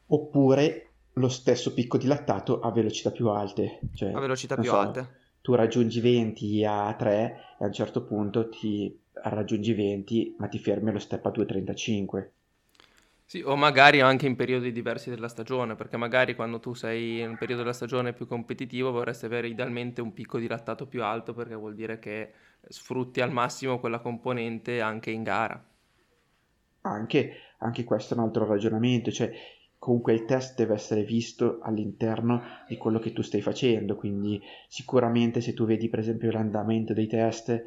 [0.08, 4.78] Oppure lo stesso picco di lattato a velocità più alte, cioè, A velocità più so,
[4.78, 5.20] alte.
[5.46, 10.58] Tu raggiungi 20 a 3 e a un certo punto ti raggiungi 20 ma ti
[10.58, 12.30] fermi allo step a 2,35.
[13.24, 17.30] Sì, o magari anche in periodi diversi della stagione, perché magari quando tu sei in
[17.30, 21.36] un periodo della stagione più competitivo vorresti avere idealmente un picco di lattato più alto
[21.36, 22.32] perché vuol dire che
[22.68, 25.64] sfrutti al massimo quella componente anche in gara.
[26.82, 29.32] Anche, anche questo è un altro ragionamento, cioè
[29.86, 35.42] comunque il test deve essere visto all'interno di quello che tu stai facendo, quindi sicuramente
[35.42, 37.64] se tu vedi per esempio l'andamento dei test,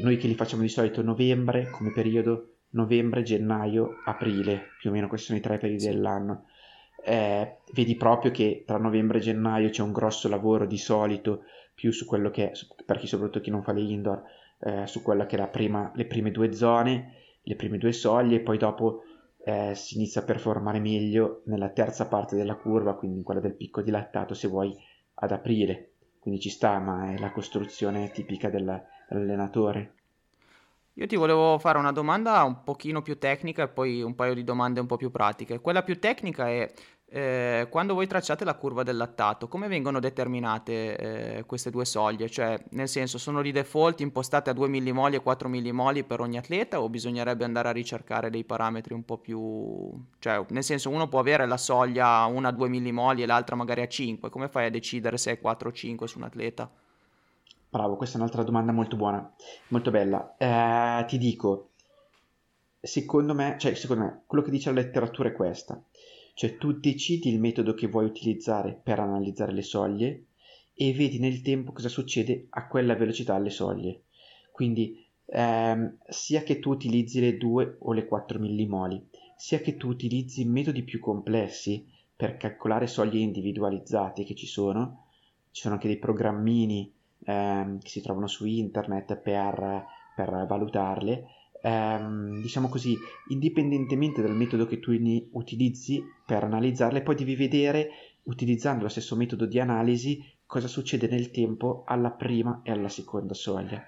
[0.00, 5.08] noi che li facciamo di solito novembre come periodo, novembre, gennaio, aprile, più o meno
[5.08, 6.44] questi sono i tre periodi dell'anno,
[7.04, 11.42] eh, vedi proprio che tra novembre e gennaio c'è un grosso lavoro di solito
[11.74, 12.52] più su quello che è,
[12.86, 14.22] per chi soprattutto chi non fa le indoor,
[14.60, 18.36] eh, su quella che è la prima, le prime due zone, le prime due soglie,
[18.36, 19.02] e poi dopo
[19.48, 23.54] eh, si inizia a performare meglio nella terza parte della curva, quindi in quella del
[23.54, 24.76] picco di lattato, se vuoi,
[25.14, 25.92] ad aprile.
[26.20, 29.94] Quindi ci sta, ma è la costruzione tipica della, dell'allenatore.
[30.98, 34.42] Io ti volevo fare una domanda un pochino più tecnica e poi un paio di
[34.42, 35.60] domande un po' più pratiche.
[35.60, 36.68] Quella più tecnica è
[37.10, 40.96] eh, quando voi tracciate la curva del lattato, come vengono determinate
[41.36, 42.28] eh, queste due soglie?
[42.28, 46.36] Cioè, nel senso, sono di default impostate a 2 millimoli e 4 millimoli per ogni
[46.36, 49.92] atleta o bisognerebbe andare a ricercare dei parametri un po' più...
[50.18, 53.82] Cioè, nel senso, uno può avere la soglia una a 2 millimoli e l'altra magari
[53.82, 54.30] a 5.
[54.30, 56.68] Come fai a decidere se è 4 o 5 su un atleta?
[57.70, 59.34] Bravo, questa è un'altra domanda molto buona,
[59.68, 60.36] molto bella.
[60.36, 61.70] Eh, ti dico,
[62.80, 65.82] secondo me, cioè, secondo me, quello che dice la letteratura è questa
[66.38, 70.26] cioè tu decidi il metodo che vuoi utilizzare per analizzare le soglie
[70.72, 74.02] e vedi nel tempo cosa succede a quella velocità alle soglie.
[74.52, 79.04] Quindi ehm, sia che tu utilizzi le 2 o le 4 millimoli,
[79.36, 85.06] sia che tu utilizzi metodi più complessi per calcolare soglie individualizzate che ci sono,
[85.50, 86.94] ci sono anche dei programmini
[87.28, 89.84] ehm, che si trovano su internet per,
[90.16, 91.26] per valutarle,
[91.62, 92.96] ehm, diciamo così,
[93.28, 94.92] indipendentemente dal metodo che tu
[95.32, 97.90] utilizzi per analizzarle, poi devi vedere,
[98.24, 103.34] utilizzando lo stesso metodo di analisi, cosa succede nel tempo alla prima e alla seconda
[103.34, 103.82] soglia.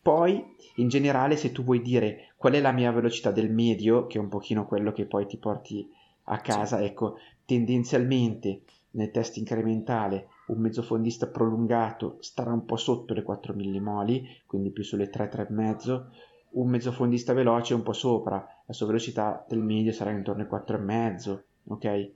[0.00, 0.40] Poi,
[0.76, 4.20] in generale, se tu vuoi dire qual è la mia velocità del medio, che è
[4.20, 5.84] un pochino quello che poi ti porti
[6.28, 13.22] a casa, ecco, tendenzialmente nel test incrementale un mezzofondista prolungato starà un po' sotto le
[13.22, 16.04] 4 millimoli, quindi più sulle 3, 3,5,
[16.50, 21.42] un mezzofondista veloce un po' sopra, la sua velocità del medio sarà intorno ai 4,5,
[21.68, 22.10] ok?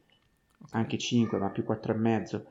[0.70, 2.42] Anche 5, ma più 4,5.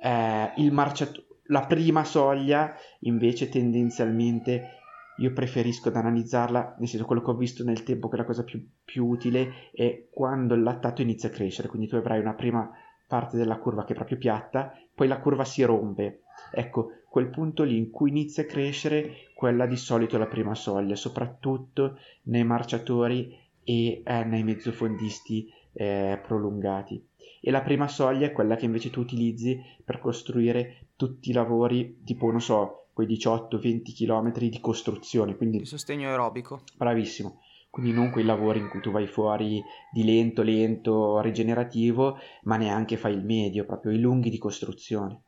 [0.00, 4.82] Eh, il marciato- la prima soglia invece tendenzialmente
[5.18, 8.24] io preferisco ad analizzarla, nel senso quello che ho visto nel tempo che è la
[8.24, 12.34] cosa più, più utile è quando il lattato inizia a crescere, quindi tu avrai una
[12.34, 12.70] prima
[13.14, 16.22] parte della curva che è proprio piatta, poi la curva si rompe.
[16.50, 20.56] Ecco, quel punto lì in cui inizia a crescere, quella di solito è la prima
[20.56, 27.06] soglia, soprattutto nei marciatori e eh, nei mezzofondisti eh, prolungati.
[27.40, 32.00] E la prima soglia è quella che invece tu utilizzi per costruire tutti i lavori,
[32.02, 35.36] tipo, non so, quei 18-20 km di costruzione.
[35.36, 35.58] Quindi...
[35.58, 36.62] Di sostegno aerobico.
[36.76, 37.42] Bravissimo.
[37.74, 39.60] Quindi non quei lavori in cui tu vai fuori
[39.90, 45.22] di lento, lento, rigenerativo, ma neanche fai il medio, proprio i lunghi di costruzione.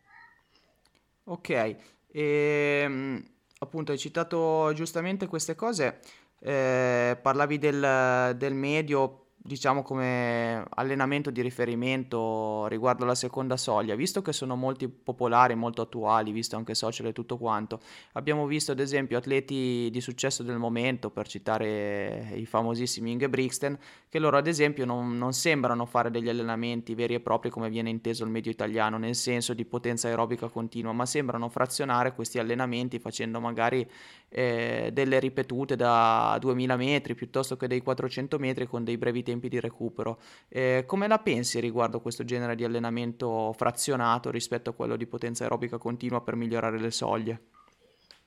[1.24, 1.76] Ok, e,
[2.12, 3.20] ehm,
[3.58, 5.98] appunto hai citato giustamente queste cose,
[6.38, 14.20] eh, parlavi del, del medio diciamo come allenamento di riferimento riguardo alla seconda soglia, visto
[14.20, 17.80] che sono molti popolari, molto attuali, visto anche social e tutto quanto,
[18.12, 23.78] abbiamo visto ad esempio atleti di successo del momento, per citare i famosissimi Inge Brixten,
[24.08, 27.90] che loro ad esempio non, non sembrano fare degli allenamenti veri e propri come viene
[27.90, 32.98] inteso il medio italiano, nel senso di potenza aerobica continua, ma sembrano frazionare questi allenamenti
[32.98, 33.88] facendo magari
[34.36, 39.48] eh, delle ripetute da 2000 metri piuttosto che dei 400 metri con dei brevi tempi
[39.48, 40.18] di recupero.
[40.48, 45.44] Eh, come la pensi riguardo questo genere di allenamento frazionato rispetto a quello di potenza
[45.44, 47.44] aerobica continua per migliorare le soglie?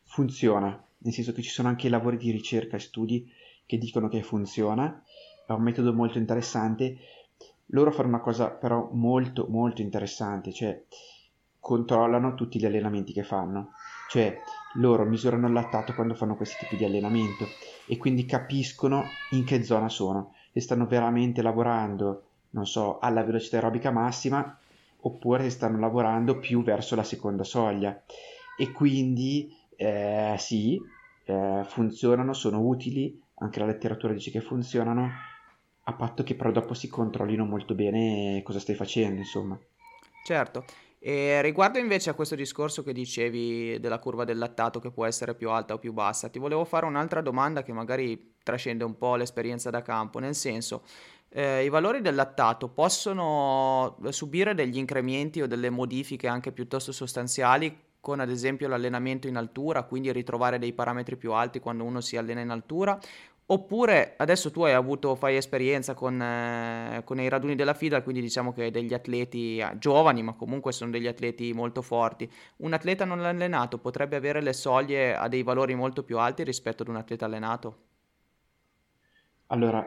[0.04, 3.32] Funziona, nel senso che ci sono anche lavori di ricerca e studi
[3.68, 5.04] che dicono che funziona,
[5.46, 6.98] è un metodo molto interessante.
[7.68, 10.84] Loro fanno una cosa però molto molto interessante, cioè
[11.60, 13.74] controllano tutti gli allenamenti che fanno,
[14.10, 14.42] cioè
[14.74, 17.56] loro misurano il lattato quando fanno questi tipi di allenamento
[17.86, 23.58] e quindi capiscono in che zona sono e stanno veramente lavorando, non so, alla velocità
[23.58, 24.60] aerobica massima
[25.02, 28.04] oppure se stanno lavorando più verso la seconda soglia
[28.56, 30.82] e quindi eh, sì,
[31.24, 35.10] eh, funzionano, sono utili, anche la letteratura dice che funzionano,
[35.84, 39.58] a patto che però dopo si controllino molto bene cosa stai facendo, insomma.
[40.24, 40.66] Certo,
[41.00, 45.34] e riguardo invece a questo discorso che dicevi della curva del lattato che può essere
[45.34, 49.16] più alta o più bassa, ti volevo fare un'altra domanda che magari trascende un po'
[49.16, 50.84] l'esperienza da campo, nel senso,
[51.30, 57.88] eh, i valori del lattato possono subire degli incrementi o delle modifiche anche piuttosto sostanziali
[58.02, 62.18] con ad esempio l'allenamento in altura, quindi ritrovare dei parametri più alti quando uno si
[62.18, 62.98] allena in altura,
[63.52, 68.22] Oppure adesso tu hai avuto, fai esperienza con, eh, con i raduni della FIDA, quindi
[68.22, 72.32] diciamo che degli atleti eh, giovani, ma comunque sono degli atleti molto forti.
[72.58, 76.84] Un atleta non allenato potrebbe avere le soglie a dei valori molto più alti rispetto
[76.84, 77.78] ad un atleta allenato?
[79.48, 79.84] Allora,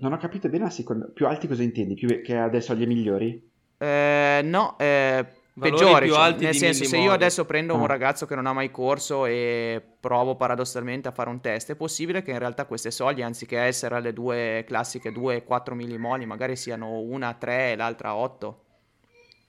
[0.00, 1.06] non ho capito bene la seconda.
[1.06, 1.94] Più alti cosa intendi?
[1.94, 3.50] Più che ha delle soglie migliori?
[3.78, 5.24] Eh, no, eh,
[5.58, 7.86] peggiore, più cioè, alti nel senso se io adesso prendo un ah.
[7.86, 12.22] ragazzo che non ha mai corso e provo paradossalmente a fare un test, è possibile
[12.22, 17.34] che in realtà queste soglie anziché essere le due classiche 2-4 millimoli magari siano una
[17.34, 18.62] 3 e l'altra 8?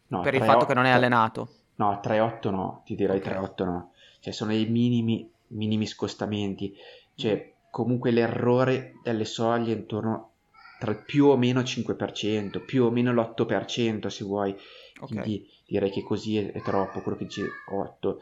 [0.08, 1.50] No, per 3, il fatto 8, che non è allenato.
[1.76, 3.34] No, 3-8 no, ti direi okay.
[3.34, 3.92] 3-8 no.
[4.20, 6.76] Cioè sono i minimi, minimi scostamenti.
[7.16, 10.32] Cioè comunque l'errore delle soglie intorno
[10.80, 14.56] tra il più o meno 5%, più o meno l'8% se vuoi.
[15.00, 15.08] Okay.
[15.08, 18.20] Quindi direi che così è, è troppo, quello che dice 8.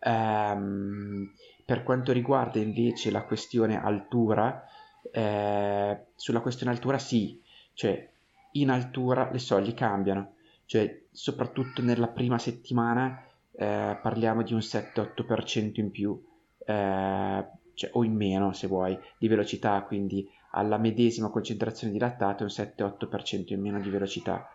[0.00, 1.32] Um,
[1.64, 4.64] per quanto riguarda invece la questione altura,
[5.12, 7.40] eh, sulla questione altura sì,
[7.74, 8.08] cioè
[8.52, 10.34] in altura le soglie cambiano,
[10.64, 16.24] cioè soprattutto nella prima settimana eh, parliamo di un 7-8% in più,
[16.64, 22.44] eh, cioè, o in meno se vuoi, di velocità, quindi alla medesima concentrazione di lattato
[22.44, 24.48] un 7-8% in meno di velocità.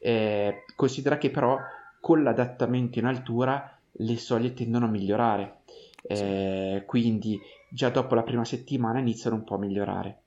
[0.00, 1.58] Eh, considera che però
[2.04, 5.60] con l'adattamento in altura le soglie tendono a migliorare,
[6.02, 7.40] eh, quindi
[7.70, 10.18] già dopo la prima settimana iniziano un po' a migliorare.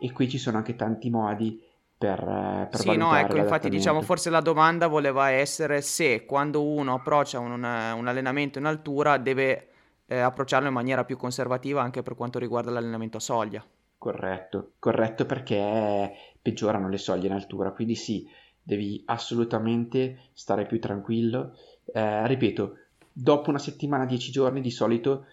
[0.00, 1.62] E qui ci sono anche tanti modi
[1.96, 6.64] per, eh, per sì, no, ecco, infatti diciamo forse la domanda voleva essere se quando
[6.64, 9.68] uno approccia un, un, un allenamento in altura deve
[10.06, 13.64] eh, approcciarlo in maniera più conservativa anche per quanto riguarda l'allenamento a soglia.
[13.96, 18.28] Corretto, corretto perché peggiorano le soglie in altura, quindi sì,
[18.62, 21.56] devi assolutamente stare più tranquillo.
[21.92, 22.76] Eh, ripeto,
[23.12, 25.26] dopo una settimana, dieci giorni di solito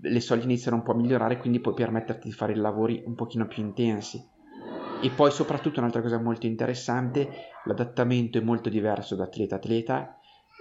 [0.00, 3.14] le soglie iniziano un po' a migliorare, quindi puoi permetterti di fare i lavori un
[3.14, 4.24] pochino più intensi.
[5.00, 7.28] E poi soprattutto un'altra cosa molto interessante,
[7.64, 10.18] l'adattamento è molto diverso da atleta a atleta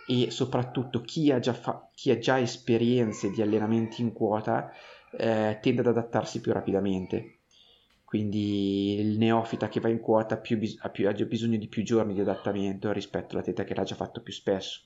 [0.07, 4.71] e soprattutto chi ha già, fa- chi ha già esperienze di allenamenti in quota
[5.11, 7.36] eh, tende ad adattarsi più rapidamente
[8.07, 11.83] quindi il neofita che va in quota più bis- ha, più, ha bisogno di più
[11.83, 14.83] giorni di adattamento rispetto all'atleta che l'ha già fatto più spesso.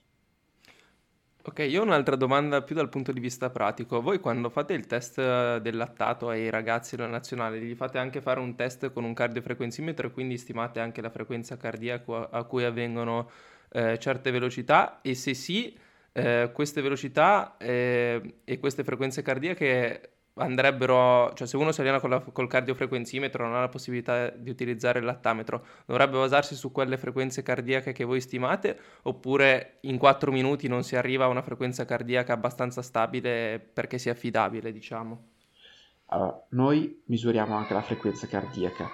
[1.43, 4.01] Ok, io ho un'altra domanda più dal punto di vista pratico.
[4.01, 5.17] Voi quando fate il test
[5.57, 10.07] del lattato ai ragazzi della nazionale, gli fate anche fare un test con un cardiofrequenzimetro
[10.07, 13.29] e quindi stimate anche la frequenza cardiaca a cui avvengono
[13.69, 14.99] eh, certe velocità?
[15.03, 15.77] E se sì,
[16.11, 22.19] eh, queste velocità eh, e queste frequenze cardiache andrebbero, cioè se uno si allena la,
[22.19, 27.43] col cardiofrequenzimetro non ha la possibilità di utilizzare il lattametro, dovrebbe basarsi su quelle frequenze
[27.43, 32.33] cardiache che voi stimate oppure in 4 minuti non si arriva a una frequenza cardiaca
[32.33, 35.27] abbastanza stabile perché sia affidabile, diciamo?
[36.07, 38.89] Allora, noi misuriamo anche la frequenza cardiaca,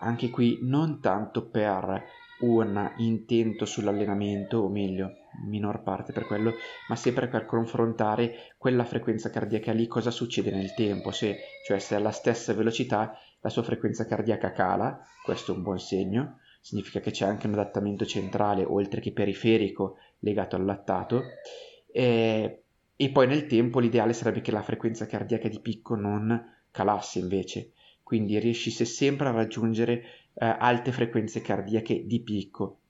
[0.00, 2.02] anche qui non tanto per
[2.40, 5.12] un intento sull'allenamento, o meglio,
[5.46, 6.54] minor parte per quello,
[6.88, 11.94] ma sempre per confrontare quella frequenza cardiaca lì cosa succede nel tempo, se, cioè se
[11.94, 17.10] alla stessa velocità la sua frequenza cardiaca cala, questo è un buon segno, significa che
[17.10, 21.22] c'è anche un adattamento centrale oltre che periferico legato al lattato,
[21.92, 22.62] e,
[22.96, 27.72] e poi nel tempo l'ideale sarebbe che la frequenza cardiaca di picco non calasse invece,
[28.02, 30.02] quindi riuscisse sempre a raggiungere
[30.38, 32.80] alte frequenze cardiache di picco.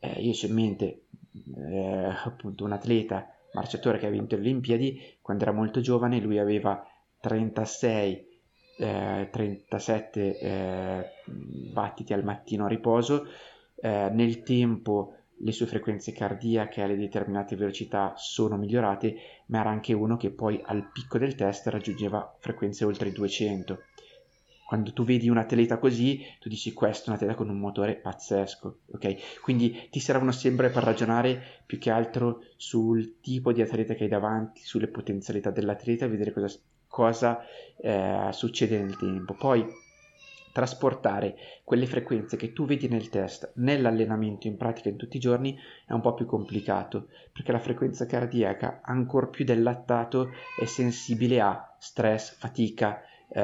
[0.00, 1.02] Eh, io ho in mente
[1.56, 6.38] eh, appunto un atleta marciatore che ha vinto le Olimpiadi quando era molto giovane, lui
[6.38, 6.84] aveva
[7.20, 8.30] 36
[8.78, 13.26] eh, 37 eh, battiti al mattino a riposo,
[13.76, 19.16] eh, nel tempo le sue frequenze cardiache alle determinate velocità sono migliorate,
[19.46, 23.78] ma era anche uno che poi al picco del test raggiungeva frequenze oltre i 200
[24.64, 27.96] quando tu vedi un atleta così, tu dici questo è un atleta con un motore
[27.96, 29.40] pazzesco, ok?
[29.42, 34.08] Quindi ti servono sempre per ragionare più che altro sul tipo di atleta che hai
[34.08, 37.40] davanti, sulle potenzialità dell'atleta, vedere cosa, cosa
[37.76, 39.34] eh, succede nel tempo.
[39.34, 39.80] Poi
[40.52, 45.58] trasportare quelle frequenze che tu vedi nel test nell'allenamento in pratica in tutti i giorni
[45.86, 51.40] è un po' più complicato perché la frequenza cardiaca ancor più del lattato è sensibile
[51.40, 53.40] a stress, fatica, eh,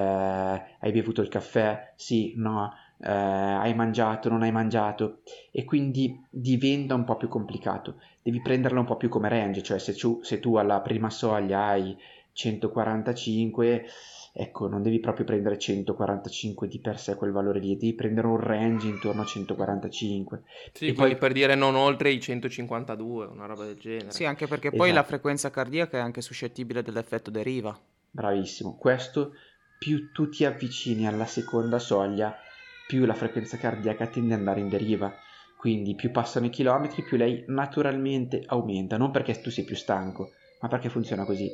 [0.81, 5.21] hai bevuto il caffè, sì, no, eh, hai mangiato, non hai mangiato
[5.51, 8.01] e quindi diventa un po' più complicato.
[8.23, 11.67] Devi prenderla un po' più come range, cioè se tu, se tu alla prima soglia
[11.67, 11.97] hai
[12.33, 13.87] 145,
[14.33, 18.39] ecco, non devi proprio prendere 145 di per sé quel valore lì, devi prendere un
[18.39, 20.43] range intorno a 145.
[20.73, 24.11] Sì, e poi per dire non oltre i 152, una roba del genere.
[24.11, 24.95] Sì, anche perché poi esatto.
[24.95, 27.77] la frequenza cardiaca è anche suscettibile dell'effetto deriva.
[28.11, 29.33] Bravissimo, questo
[29.79, 32.37] più tu ti avvicini alla seconda soglia,
[32.87, 35.15] più la frequenza cardiaca tende ad andare in deriva.
[35.57, 40.31] Quindi più passano i chilometri, più lei naturalmente aumenta, non perché tu sei più stanco,
[40.61, 41.51] ma perché funziona così.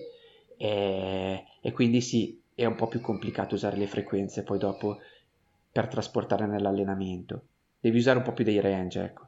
[0.56, 4.98] E, e quindi sì, è un po' più complicato usare le frequenze poi dopo
[5.72, 7.46] per trasportare nell'allenamento.
[7.80, 9.26] Devi usare un po' più dei range, ecco.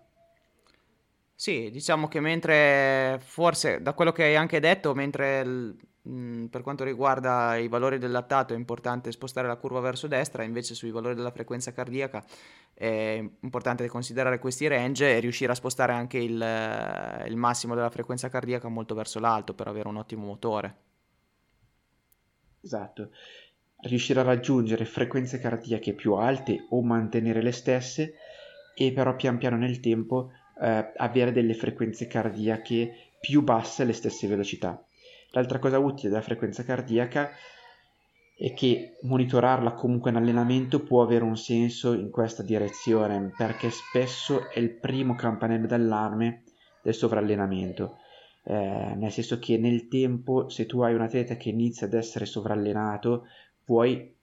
[1.34, 5.74] Sì, diciamo che mentre forse da quello che hai anche detto, mentre
[6.06, 10.42] mh, per quanto riguarda i valori del lattato è importante spostare la curva verso destra,
[10.42, 12.24] invece sui valori della frequenza cardiaca
[12.72, 17.90] è importante considerare questi range e riuscire a spostare anche il, eh, il massimo della
[17.90, 20.76] frequenza cardiaca molto verso l'alto per avere un ottimo motore.
[22.62, 23.10] Esatto.
[23.80, 28.14] Riuscire a raggiungere frequenze cardiache più alte o mantenere le stesse
[28.74, 34.26] e però pian piano nel tempo eh, avere delle frequenze cardiache più basse alle stesse
[34.26, 34.85] velocità.
[35.36, 37.28] L'altra cosa utile della frequenza cardiaca
[38.38, 44.48] è che monitorarla comunque in allenamento può avere un senso in questa direzione perché spesso
[44.48, 46.44] è il primo campanello d'allarme
[46.80, 47.98] del sovrallenamento.
[48.44, 52.24] Eh, nel senso che nel tempo se tu hai un atleta che inizia ad essere
[52.24, 53.26] sovrallenato
[53.66, 54.14] vuoi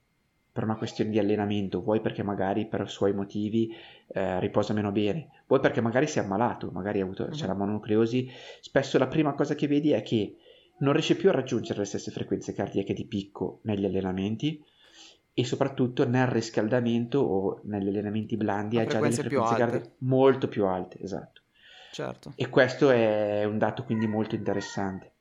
[0.50, 3.72] per una questione di allenamento, vuoi perché magari per suoi motivi
[4.08, 7.32] eh, riposa meno bene, vuoi perché magari si è ammalato, magari ha avuto, mm-hmm.
[7.32, 8.28] c'è la mononucleosi,
[8.60, 10.38] spesso la prima cosa che vedi è che
[10.78, 14.62] non riesce più a raggiungere le stesse frequenze cardiache di picco negli allenamenti
[15.32, 20.64] e soprattutto nel riscaldamento o negli allenamenti blandi ha già delle frequenze cardiache molto più
[20.64, 21.42] alte, esatto.
[21.92, 22.32] Certo.
[22.36, 25.12] E questo è un dato quindi molto interessante.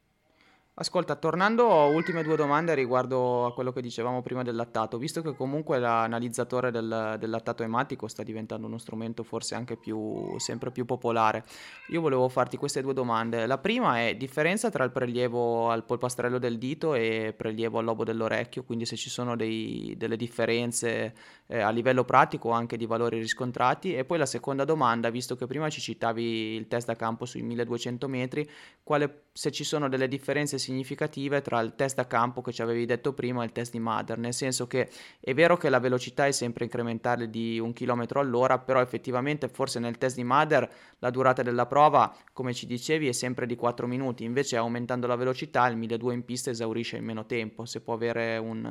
[0.76, 5.21] Ascolta, tornando a ultime due domande riguardo a quello che dicevamo prima del lattato, visto
[5.21, 10.71] che comunque l'analizzatore del, del lattato ematico sta diventando uno strumento forse anche più, sempre
[10.71, 11.43] più popolare,
[11.89, 13.45] io volevo farti queste due domande.
[13.45, 18.03] La prima è differenza tra il prelievo al polpastrello del dito e prelievo al lobo
[18.03, 21.13] dell'orecchio, quindi se ci sono dei, delle differenze
[21.45, 23.93] eh, a livello pratico o anche di valori riscontrati.
[23.93, 27.43] E poi la seconda domanda, visto che prima ci citavi il test da campo sui
[27.43, 28.49] 1200 metri,
[28.82, 32.86] quale, se ci sono delle differenze significative tra il test da campo che ci avevi
[32.86, 34.89] detto prima e il test di Mother, nel senso che
[35.20, 39.80] è vero che la velocità è sempre incrementale di un chilometro all'ora, però effettivamente forse
[39.80, 43.86] nel test di Mother la durata della prova, come ci dicevi, è sempre di 4
[43.86, 47.93] minuti, invece aumentando la velocità il 1200 in pista esaurisce in meno tempo, se può
[47.93, 48.64] avere un,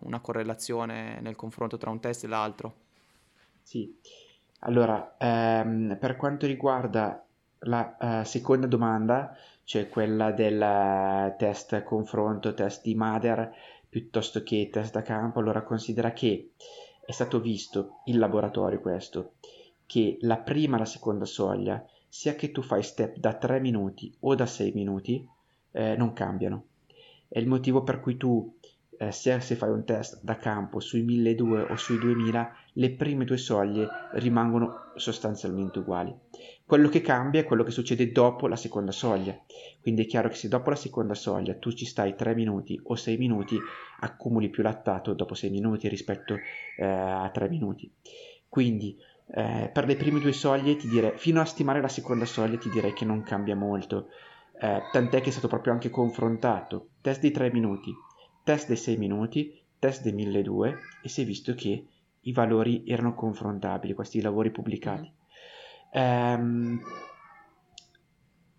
[0.00, 2.74] una correlazione nel confronto tra un test e l'altro.
[3.62, 3.96] Sì,
[4.60, 7.24] allora ehm, per quanto riguarda
[7.64, 13.54] la uh, seconda domanda, cioè quella del test confronto, test di Mader
[13.88, 16.52] piuttosto che test da campo, allora considera che
[17.04, 19.34] è stato visto in laboratorio questo,
[19.86, 24.14] che la prima e la seconda soglia, sia che tu fai step da 3 minuti
[24.20, 25.26] o da 6 minuti,
[25.72, 26.64] eh, non cambiano.
[27.28, 28.54] È il motivo per cui tu
[29.02, 33.24] eh, sia se fai un test da campo sui 1200 o sui 2000, le prime
[33.24, 36.14] due soglie rimangono sostanzialmente uguali.
[36.64, 39.36] Quello che cambia è quello che succede dopo la seconda soglia.
[39.80, 42.94] Quindi è chiaro che se dopo la seconda soglia tu ci stai 3 minuti o
[42.94, 43.58] 6 minuti,
[44.00, 46.36] accumuli più lattato dopo 6 minuti rispetto
[46.76, 47.90] eh, a 3 minuti.
[48.48, 48.96] Quindi
[49.34, 52.70] eh, per le prime due soglie ti direi, fino a stimare la seconda soglia ti
[52.70, 54.08] direi che non cambia molto.
[54.60, 56.90] Eh, tant'è che è stato proprio anche confrontato.
[57.00, 57.92] Test di 3 minuti,
[58.42, 61.86] test dei 6 minuti, test dei 1200 e si è visto che
[62.20, 65.10] i valori erano confrontabili, questi lavori pubblicati.
[65.92, 66.80] Ehm,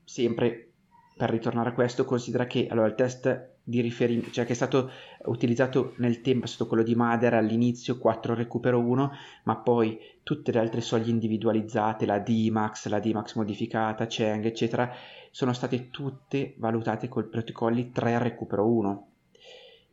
[0.04, 0.68] sempre
[1.16, 4.92] per ritornare a questo, considera che allora, il test di riferimento, cioè che è stato
[5.26, 9.12] utilizzato nel tempo, è stato quello di Mader all'inizio, 4 recupero 1,
[9.44, 14.92] ma poi tutte le altre soglie individualizzate, la DMAX, la DMAX modificata, Cheng, eccetera,
[15.32, 19.08] sono state tutte valutate col protocolli 3 recupero 1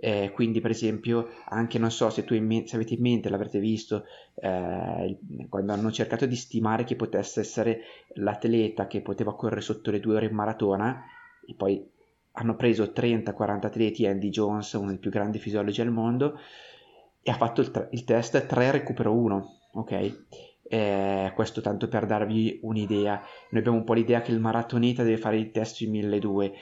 [0.00, 4.04] eh, quindi, per esempio, anche non so se, me- se avete in mente, l'avrete visto,
[4.36, 7.80] eh, quando hanno cercato di stimare chi potesse essere
[8.14, 11.04] l'atleta che poteva correre sotto le due ore in maratona,
[11.46, 11.86] e poi
[12.32, 16.38] hanno preso 30-40 atleti, Andy Jones, uno dei più grandi fisiologi al mondo,
[17.22, 20.24] e ha fatto il, tra- il test 3 recupero 1, ok?
[20.62, 23.20] Eh, questo tanto per darvi un'idea.
[23.50, 26.58] Noi abbiamo un po' l'idea che il maratoneta deve fare il test sui 1200,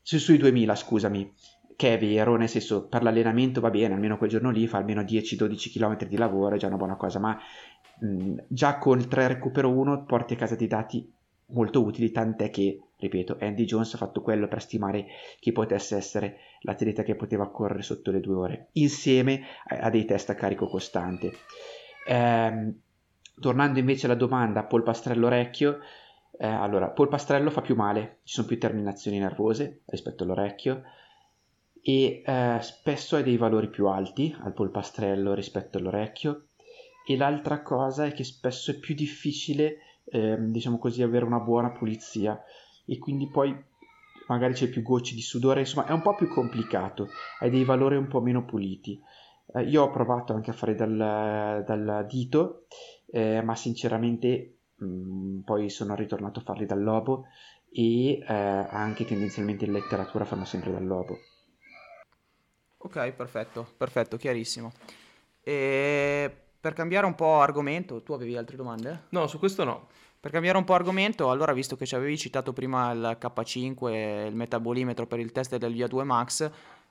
[0.00, 1.34] su, sui 2000, scusami
[1.78, 5.02] che è vero, nel senso per l'allenamento va bene, almeno quel giorno lì fa almeno
[5.02, 7.38] 10-12 km di lavoro, è già una buona cosa, ma
[8.00, 11.08] mh, già con il 3 recupero 1 porti a casa dei dati
[11.50, 15.06] molto utili, tant'è che, ripeto, Andy Jones ha fatto quello per stimare
[15.38, 20.04] chi potesse essere l'atleta che poteva correre sotto le due ore, insieme a, a dei
[20.04, 21.30] test a carico costante.
[22.08, 22.74] Ehm,
[23.38, 25.78] tornando invece alla domanda polpastrello orecchio,
[26.40, 30.82] eh, allora, polpastrello fa più male, ci sono più terminazioni nervose rispetto all'orecchio,
[31.88, 36.48] e eh, spesso hai dei valori più alti al polpastrello rispetto all'orecchio.
[37.06, 41.70] E l'altra cosa è che spesso è più difficile eh, diciamo così avere una buona
[41.70, 42.38] pulizia.
[42.84, 43.56] E quindi poi
[44.26, 47.08] magari c'è più gocce di sudore insomma è un po' più complicato.
[47.40, 49.00] Hai dei valori un po' meno puliti.
[49.54, 52.66] Eh, io ho provato anche a fare dal, dal dito
[53.10, 57.28] eh, ma sinceramente mm, poi sono ritornato a farli dal lobo
[57.72, 61.16] e eh, anche tendenzialmente in letteratura fanno sempre dal lobo.
[62.78, 64.72] Ok, perfetto, perfetto, chiarissimo.
[65.42, 69.04] E per cambiare un po' argomento, tu avevi altre domande?
[69.10, 69.88] No, su questo no.
[70.20, 74.34] Per cambiare un po' argomento, allora visto che ci avevi citato prima il K5, il
[74.34, 76.50] metabolimetro per il test del Via 2 Max,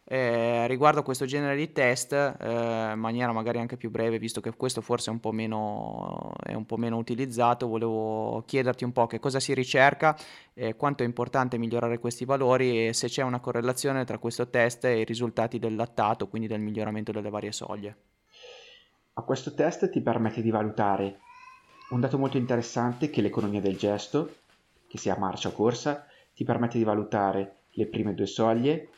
[0.09, 4.55] eh, riguardo questo genere di test, eh, in maniera magari anche più breve, visto che
[4.55, 9.05] questo forse è un po' meno, è un po meno utilizzato, volevo chiederti un po'
[9.05, 10.17] che cosa si ricerca,
[10.53, 14.85] eh, quanto è importante migliorare questi valori e se c'è una correlazione tra questo test
[14.85, 17.95] e i risultati del lattato, quindi del miglioramento delle varie soglie.
[19.13, 21.19] A questo test ti permette di valutare
[21.89, 24.35] un dato molto interessante che l'economia del gesto,
[24.87, 28.89] che sia marcia o corsa, ti permette di valutare le prime due soglie,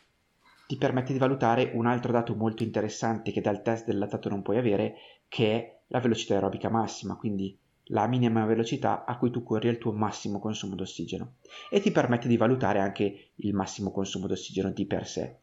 [0.69, 4.43] ti permette di valutare un altro dato molto interessante che dal test del lattato non
[4.43, 4.97] puoi avere,
[5.27, 9.79] che è la velocità aerobica massima, quindi la minima velocità a cui tu corri al
[9.79, 11.37] tuo massimo consumo d'ossigeno
[11.71, 15.37] e ti permette di valutare anche il massimo consumo d'ossigeno di per sé.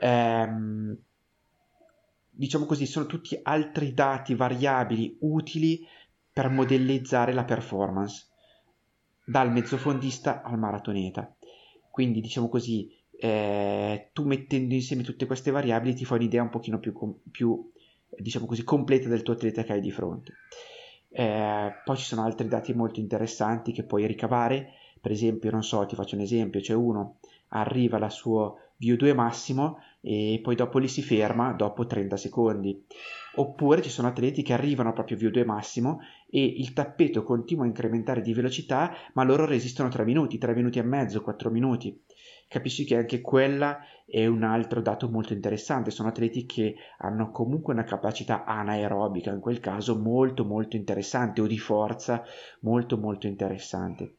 [0.00, 0.98] Ehm,
[2.28, 5.80] diciamo così, sono tutti altri dati variabili utili
[6.30, 8.26] per modellizzare la performance
[9.24, 11.34] dal mezzofondista al maratoneta.
[11.90, 16.80] Quindi diciamo così, eh, tu mettendo insieme tutte queste variabili ti fai un'idea un pochino
[16.80, 16.92] più,
[17.30, 17.70] più
[18.08, 20.32] diciamo così, completa del tuo atleta che hai di fronte.
[21.08, 24.70] Eh, poi ci sono altri dati molto interessanti che puoi ricavare,
[25.00, 27.18] per esempio, non so, ti faccio un esempio, c'è uno
[27.54, 32.84] arriva al suo VO2 massimo e poi dopo lì si ferma dopo 30 secondi.
[33.36, 38.20] Oppure ci sono atleti che arrivano proprio VO2 massimo e il tappeto continua a incrementare
[38.20, 42.02] di velocità, ma loro resistono 3 minuti, 3 minuti e mezzo, 4 minuti.
[42.52, 45.90] Capisci che anche quella è un altro dato molto interessante.
[45.90, 51.46] Sono atleti che hanno comunque una capacità anaerobica, in quel caso molto molto interessante, o
[51.46, 52.22] di forza
[52.60, 54.16] molto molto interessante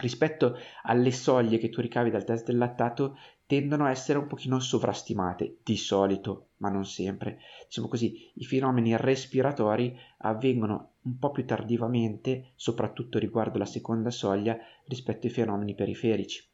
[0.00, 4.60] rispetto alle soglie che tu ricavi dal test del lattato tendono a essere un pochino
[4.60, 7.38] sovrastimate di solito, ma non sempre.
[7.66, 14.58] Diciamo così, i fenomeni respiratori avvengono un po' più tardivamente, soprattutto riguardo la seconda soglia,
[14.86, 16.49] rispetto ai fenomeni periferici.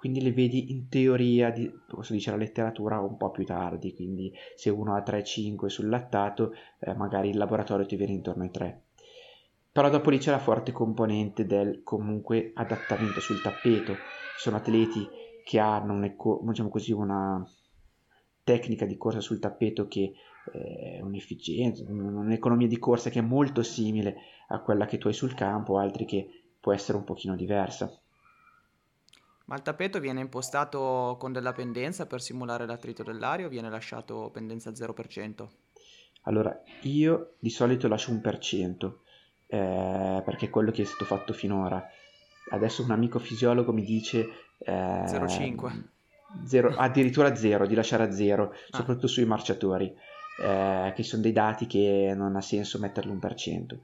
[0.00, 4.32] Quindi li vedi in teoria, di, posso dire la letteratura, un po' più tardi, quindi
[4.56, 8.84] se uno ha 3-5 sul lattato, eh, magari il laboratorio ti viene intorno ai 3.
[9.70, 13.92] Però dopo lì c'è la forte componente del comunque adattamento sul tappeto.
[13.92, 15.06] Ci sono atleti
[15.44, 17.46] che hanno un, diciamo così, una
[18.42, 20.14] tecnica di corsa sul tappeto che
[20.50, 20.56] è
[20.96, 24.16] eh, un'efficienza, un'economia di corsa che è molto simile
[24.48, 26.26] a quella che tu hai sul campo, altri che
[26.58, 28.00] può essere un pochino diversa.
[29.50, 34.30] Ma il tappeto viene impostato con della pendenza per simulare l'attrito dell'aria o viene lasciato
[34.32, 35.48] pendenza al 0%?
[36.22, 39.00] Allora, io di solito lascio un per cento,
[39.48, 41.84] eh, perché è quello che è stato fatto finora.
[42.50, 44.28] Adesso un amico fisiologo mi dice
[44.58, 45.82] eh, 0,5.
[46.44, 48.76] Zero, addirittura zero, di lasciare a zero, ah.
[48.76, 49.92] soprattutto sui marciatori,
[50.44, 53.78] eh, che sono dei dati che non ha senso metterli l'1%.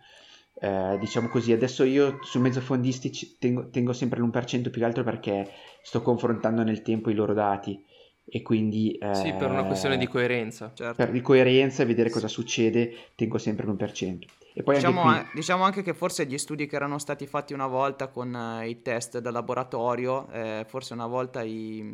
[0.58, 5.50] Eh, diciamo così, adesso io su mezzofondisti tengo, tengo sempre l'1% più che altro perché
[5.82, 7.84] sto confrontando nel tempo i loro dati
[8.28, 8.92] e quindi...
[8.92, 10.72] Eh, sì, per una questione di coerenza.
[10.74, 10.94] Certo.
[10.96, 14.18] Per di coerenza e vedere cosa succede, tengo sempre l'1%.
[14.54, 15.30] E poi diciamo, anche qui...
[15.34, 18.80] diciamo anche che forse gli studi che erano stati fatti una volta con uh, i
[18.80, 21.84] test da laboratorio, eh, forse una volta i,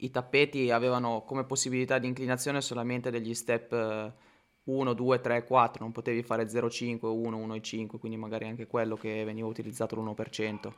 [0.00, 4.12] i, tappeti avevano come possibilità di inclinazione solamente degli step
[4.64, 9.24] 1, 2, 3, 4, non potevi fare 0,5, 1, 1,5, quindi magari anche quello che
[9.24, 10.72] veniva utilizzato l'1%.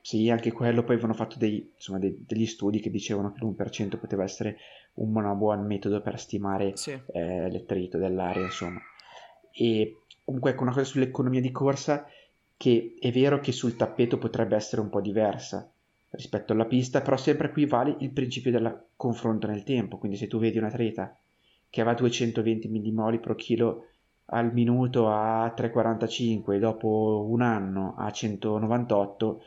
[0.00, 3.98] Sì, anche quello, poi avevano fatto dei, insomma, dei, degli studi che dicevano che l'1%
[3.98, 4.56] poteva essere
[4.94, 6.98] un, buon metodo per stimare sì.
[7.12, 8.80] eh, l'attrito dell'aria, insomma.
[9.50, 12.06] E comunque ecco una cosa sull'economia di corsa
[12.56, 15.70] che è vero che sul tappeto potrebbe essere un po' diversa
[16.10, 20.26] rispetto alla pista, però sempre qui vale il principio del confronto nel tempo, quindi se
[20.26, 21.14] tu vedi un atleta
[21.76, 23.88] che aveva 220 millimoli pro chilo
[24.30, 29.42] al minuto a 3,45 e dopo un anno a 198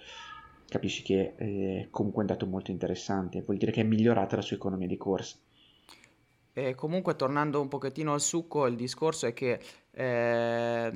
[0.68, 4.58] capisci che è comunque un dato molto interessante vuol dire che è migliorata la sua
[4.58, 5.38] economia di corsa.
[6.54, 9.60] E comunque tornando un pochettino al succo il discorso è che
[9.90, 10.92] eh,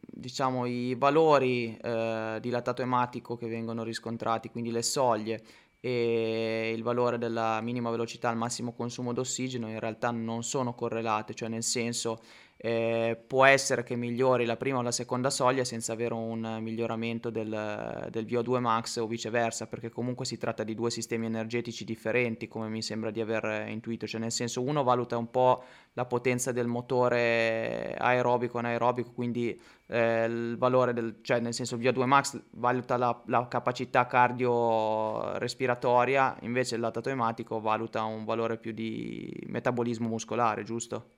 [0.00, 5.42] diciamo, i valori eh, di lattato ematico che vengono riscontrati, quindi le soglie
[5.86, 11.32] e il valore della minima velocità al massimo consumo d'ossigeno in realtà non sono correlate,
[11.32, 12.20] cioè nel senso
[12.58, 17.28] eh, può essere che migliori la prima o la seconda soglia senza avere un miglioramento
[17.28, 22.48] del, del, VO2 max o viceversa, perché comunque si tratta di due sistemi energetici differenti,
[22.48, 26.50] come mi sembra di aver intuito, cioè nel senso uno valuta un po' la potenza
[26.50, 32.40] del motore aerobico anaerobico, quindi eh, il valore del, cioè nel senso il VO2 max
[32.52, 40.08] valuta la, la capacità cardio-respiratoria, invece il lattato ematico valuta un valore più di metabolismo
[40.08, 41.15] muscolare, giusto?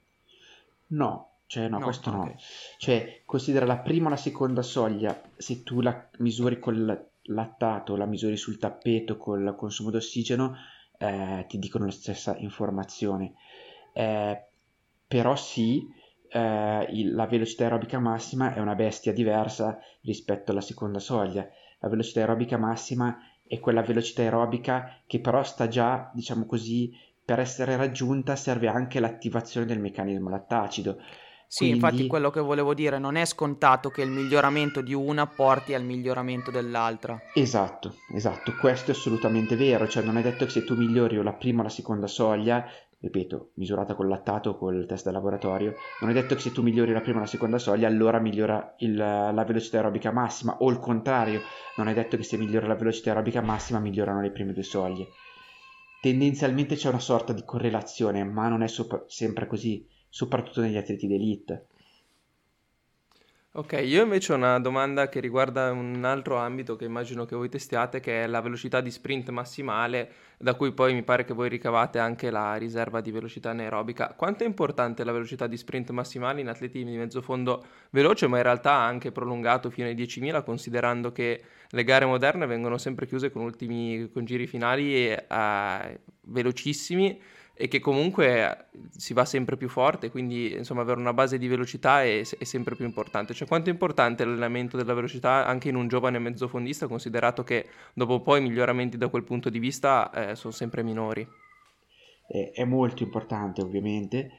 [0.89, 2.35] No, cioè no, no questo no.
[2.79, 8.07] Cioè, considera la prima o la seconda soglia, se tu la misuri col lattato, la
[8.07, 10.57] misuri sul tappeto col consumo d'ossigeno,
[10.99, 13.35] eh, ti dicono la stessa informazione.
[13.93, 14.47] Eh,
[15.07, 15.87] però sì,
[16.31, 21.49] eh, il, la velocità aerobica massima è una bestia diversa rispetto alla seconda soglia.
[21.81, 26.93] La velocità aerobica massima è quella velocità aerobica che però sta già, diciamo così,
[27.29, 30.97] per essere raggiunta serve anche l'attivazione del meccanismo lattacido.
[31.47, 31.75] Sì, Quindi...
[31.77, 35.85] infatti quello che volevo dire, non è scontato che il miglioramento di una porti al
[35.85, 37.21] miglioramento dell'altra.
[37.35, 41.35] Esatto, esatto, questo è assolutamente vero, cioè non è detto che se tu migliori la
[41.35, 42.65] prima o la seconda soglia,
[42.99, 46.63] ripeto, misurata col lattato o col test da laboratorio, non è detto che se tu
[46.63, 50.71] migliori la prima o la seconda soglia allora migliora il, la velocità aerobica massima, o
[50.71, 51.43] il contrario,
[51.77, 55.09] non è detto che se migliora la velocità aerobica massima migliorano le prime due soglie
[56.01, 61.07] tendenzialmente c'è una sorta di correlazione, ma non è sopra- sempre così, soprattutto negli atleti
[61.07, 61.67] d'elite.
[63.53, 67.49] Ok, io invece ho una domanda che riguarda un altro ambito che immagino che voi
[67.49, 71.49] testiate, che è la velocità di sprint massimale, da cui poi mi pare che voi
[71.49, 74.15] ricavate anche la riserva di velocità anaerobica.
[74.15, 78.37] Quanto è importante la velocità di sprint massimale in atleti di mezzo fondo veloce, ma
[78.37, 83.31] in realtà anche prolungato fino ai 10.000, considerando che le gare moderne vengono sempre chiuse
[83.31, 87.21] con ultimi con giri finali eh, velocissimi
[87.61, 92.05] e che comunque si va sempre più forte, quindi insomma avere una base di velocità
[92.05, 93.35] è, è, sempre più importante.
[93.35, 98.21] Cioè quanto è importante l'allenamento della velocità anche in un giovane mezzofondista, considerato che dopo
[98.21, 101.27] poi i miglioramenti da quel punto di vista eh, sono sempre minori?
[102.29, 104.31] È, è molto importante ovviamente,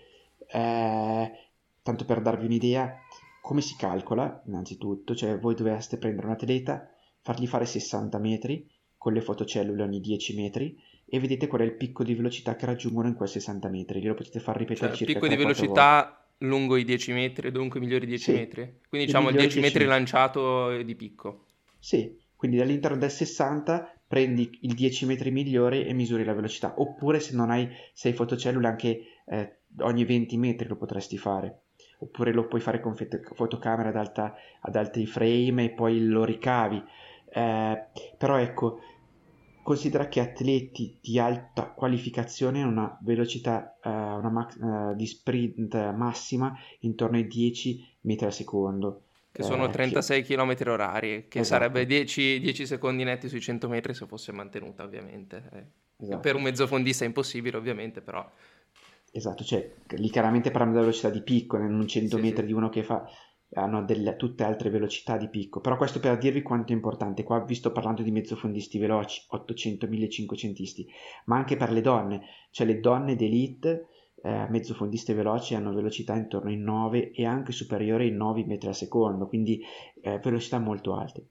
[0.48, 1.32] eh,
[1.84, 3.02] tanto per darvi un'idea,
[3.42, 6.90] come si calcola innanzitutto, cioè voi dovreste prendere un atleta,
[7.20, 8.66] fargli fare 60 metri
[8.98, 12.66] con le fotocellule ogni 10 metri e vedete qual è il picco di velocità che
[12.66, 14.00] raggiungono in quei 60 metri.
[14.00, 16.46] Glielo potete far ripetere cioè, circa picco di velocità volte.
[16.46, 18.80] lungo i 10 metri, dunque migliori 10 sì, metri.
[18.88, 21.46] Quindi diciamo il 10 metri lanciato di picco.
[21.80, 26.76] Sì, quindi dall'interno del 60 prendi il 10 metri migliore e misuri la velocità.
[26.78, 31.64] Oppure se non hai 6 fotocellule anche eh, ogni 20 metri lo potresti fare.
[32.00, 36.82] Oppure lo puoi fare con fotocamera ad, alta, ad alti frame e poi lo ricavi.
[37.32, 37.86] Eh,
[38.18, 38.80] però ecco,
[39.70, 45.94] considera che atleti di alta qualificazione hanno una velocità uh, una ma- uh, di sprint
[45.94, 49.04] massima intorno ai 10 metri al secondo.
[49.32, 50.36] Che sono eh, 36 che...
[50.36, 51.62] km orari, che esatto.
[51.62, 55.44] sarebbe 10, 10, secondi netti sui 100 metri se fosse mantenuta ovviamente.
[55.54, 56.04] Eh.
[56.04, 56.20] Esatto.
[56.20, 58.28] Per un mezzofondista è impossibile ovviamente, però...
[59.12, 62.48] Esatto, cioè lì chiaramente parliamo della velocità di picco, in un 100 sì, metri sì.
[62.48, 63.08] di uno che fa
[63.54, 67.44] hanno delle, tutte altre velocità di picco, però questo per dirvi quanto è importante, qua
[67.44, 70.86] vi sto parlando di mezzofondisti veloci, 800-1500isti,
[71.26, 72.22] ma anche per le donne,
[72.52, 73.88] cioè le donne d'elite
[74.22, 78.76] eh, mezzofondiste veloci hanno velocità intorno ai 9 e anche superiore ai 9 metri al
[78.76, 79.62] secondo, quindi
[80.02, 81.30] eh, velocità molto alte.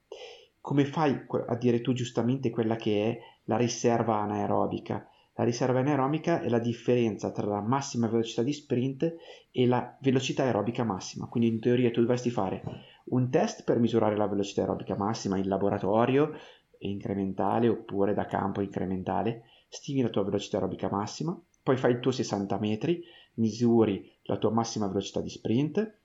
[0.59, 5.07] Come fai a dire tu giustamente quella che è la riserva anaerobica?
[5.39, 9.15] La riserva anaerobica è la differenza tra la massima velocità di sprint
[9.51, 11.27] e la velocità aerobica massima.
[11.27, 12.61] Quindi in teoria tu dovresti fare
[13.05, 16.33] un test per misurare la velocità aerobica massima in laboratorio
[16.79, 22.11] incrementale oppure da campo incrementale, stimi la tua velocità aerobica massima, poi fai il tuo
[22.11, 23.01] 60 metri,
[23.35, 25.99] misuri la tua massima velocità di sprint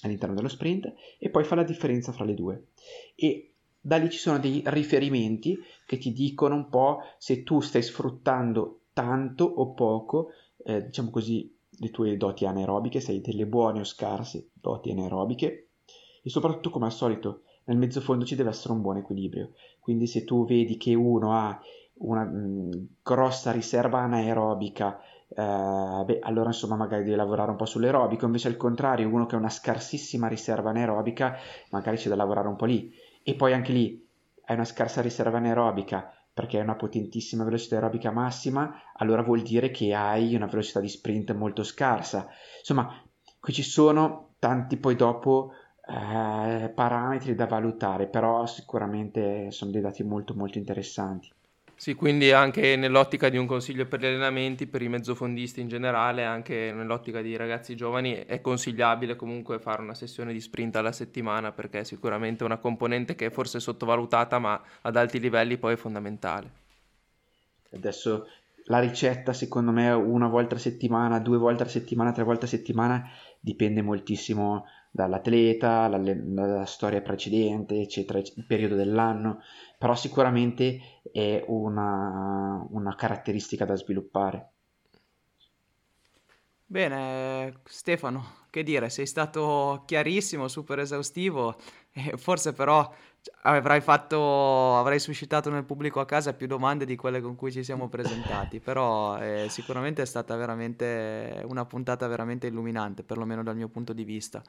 [0.00, 2.68] all'interno dello sprint e poi fa la differenza fra le due.
[3.16, 3.55] E
[3.86, 5.56] da lì ci sono dei riferimenti
[5.86, 10.30] che ti dicono un po' se tu stai sfruttando tanto o poco,
[10.64, 15.68] eh, diciamo così, le tue doti anaerobiche, se hai delle buone o scarse doti anaerobiche.
[16.20, 19.52] E soprattutto come al solito nel mezzofondo ci deve essere un buon equilibrio.
[19.78, 21.56] Quindi se tu vedi che uno ha
[21.98, 28.26] una mh, grossa riserva anaerobica, eh, beh, allora insomma magari devi lavorare un po' sull'aerobico,
[28.26, 31.36] invece al contrario, uno che ha una scarsissima riserva anaerobica,
[31.70, 34.08] magari c'è da lavorare un po' lì e poi anche lì
[34.44, 39.72] hai una scarsa riserva anaerobica perché hai una potentissima velocità aerobica massima, allora vuol dire
[39.72, 42.28] che hai una velocità di sprint molto scarsa.
[42.58, 43.02] Insomma,
[43.40, 45.50] qui ci sono tanti poi dopo
[45.88, 51.28] eh, parametri da valutare, però sicuramente sono dei dati molto molto interessanti.
[51.78, 56.24] Sì, quindi anche nell'ottica di un consiglio per gli allenamenti, per i mezzofondisti in generale,
[56.24, 61.52] anche nell'ottica di ragazzi giovani, è consigliabile comunque fare una sessione di sprint alla settimana
[61.52, 65.76] perché è sicuramente una componente che è forse sottovalutata, ma ad alti livelli poi è
[65.76, 66.50] fondamentale.
[67.74, 68.26] Adesso
[68.64, 72.48] la ricetta, secondo me, una volta a settimana, due volte a settimana, tre volte a
[72.48, 73.06] settimana,
[73.38, 79.42] dipende moltissimo dall'atleta, dalla storia precedente, eccetera, il periodo dell'anno,
[79.78, 84.50] però sicuramente è una, una caratteristica da sviluppare.
[86.68, 91.56] Bene, Stefano, che dire, sei stato chiarissimo, super esaustivo,
[92.16, 92.92] forse però
[93.42, 97.62] avrai fatto, avrai suscitato nel pubblico a casa più domande di quelle con cui ci
[97.62, 103.68] siamo presentati, però eh, sicuramente è stata veramente una puntata veramente illuminante, perlomeno dal mio
[103.68, 104.42] punto di vista.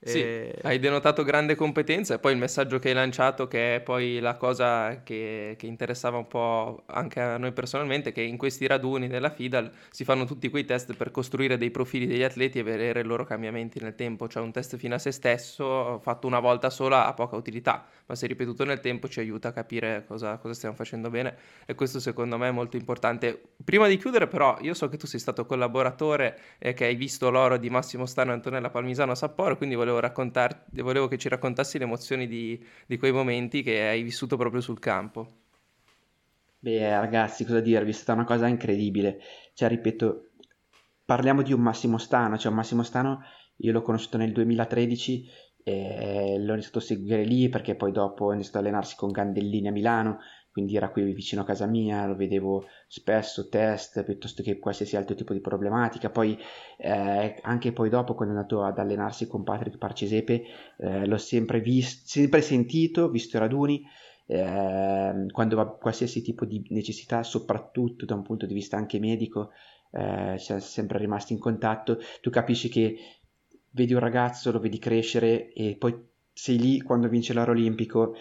[0.00, 0.54] Sì, e...
[0.62, 4.36] hai denotato grande competenza e poi il messaggio che hai lanciato, che è poi la
[4.36, 9.30] cosa che, che, interessava un po' anche a noi personalmente, che in questi raduni della
[9.30, 13.04] FIDAL si fanno tutti quei test per costruire dei profili degli atleti e vedere i
[13.04, 17.06] loro cambiamenti nel tempo, cioè un test fino a se stesso fatto una volta sola
[17.06, 20.76] ha poca utilità, ma se ripetuto nel tempo ci aiuta a capire cosa, cosa stiamo
[20.76, 21.36] facendo bene
[21.66, 23.40] e questo secondo me è molto importante.
[23.64, 27.30] Prima di chiudere però, io so che tu sei stato collaboratore e che hai visto
[27.30, 31.18] l'oro di Massimo Stano e Antonella Palmisano a Sapporo, quindi volevo volevo, raccontar- volevo che
[31.18, 35.26] ci raccontassi le emozioni di, di quei momenti che hai vissuto proprio sul campo.
[36.60, 37.90] Beh, ragazzi, cosa dirvi?
[37.90, 39.20] È stata una cosa incredibile.
[39.54, 40.30] Cioè, ripeto,
[41.04, 42.36] parliamo di un Massimo Stano.
[42.36, 43.22] Cioè, un Massimo Stano
[43.56, 45.28] io l'ho conosciuto nel 2013
[45.62, 49.68] e l'ho iniziato a seguire lì perché poi dopo è iniziato a allenarsi con Gandellini
[49.68, 50.18] a Milano
[50.58, 55.14] quindi era qui vicino a casa mia, lo vedevo spesso, test, piuttosto che qualsiasi altro
[55.14, 56.10] tipo di problematica.
[56.10, 56.36] Poi
[56.78, 60.42] eh, anche poi dopo, quando è andato ad allenarsi con Patrick Parcesepe,
[60.78, 63.86] eh, l'ho sempre, visto, sempre sentito, visto i raduni,
[64.26, 69.50] eh, quando ha qualsiasi tipo di necessità, soprattutto da un punto di vista anche medico,
[69.92, 71.98] eh, siamo sempre rimasti in contatto.
[72.20, 72.96] Tu capisci che
[73.70, 75.94] vedi un ragazzo, lo vedi crescere e poi
[76.32, 78.16] sei lì quando vince l'oro olimpico,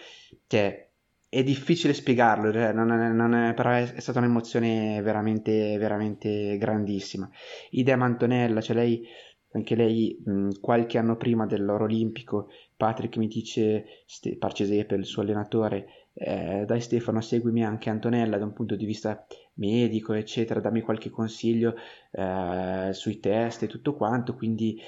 [0.46, 0.87] cioè
[1.30, 6.58] è difficile spiegarlo, cioè non è, non è, però è, è, stata un'emozione veramente, veramente
[6.58, 7.30] grandissima.
[7.72, 9.06] Idem Antonella, cioè lei,
[9.52, 15.22] anche lei mh, qualche anno prima dell'oro olimpico, Patrick mi dice, Ste- Parcesepe, il suo
[15.22, 19.26] allenatore, eh, dai Stefano seguimi anche Antonella da un punto di vista
[19.56, 21.76] medico, eccetera, dammi qualche consiglio
[22.12, 24.80] eh, sui test e tutto quanto, quindi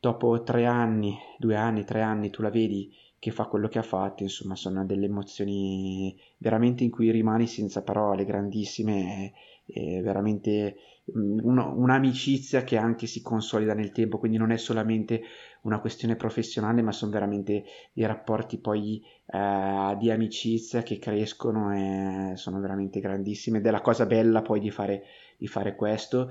[0.00, 3.82] dopo tre anni, due anni, tre anni, tu la vedi che fa quello che ha
[3.82, 9.32] fatto, insomma, sono delle emozioni veramente in cui rimani senza parole, grandissime,
[9.66, 10.76] e, veramente
[11.16, 15.22] mm, uno, un'amicizia che anche si consolida nel tempo, quindi non è solamente
[15.62, 22.36] una questione professionale, ma sono veramente dei rapporti poi eh, di amicizia che crescono e
[22.36, 25.02] sono veramente grandissime ed è la cosa bella poi di fare,
[25.36, 26.30] di fare questo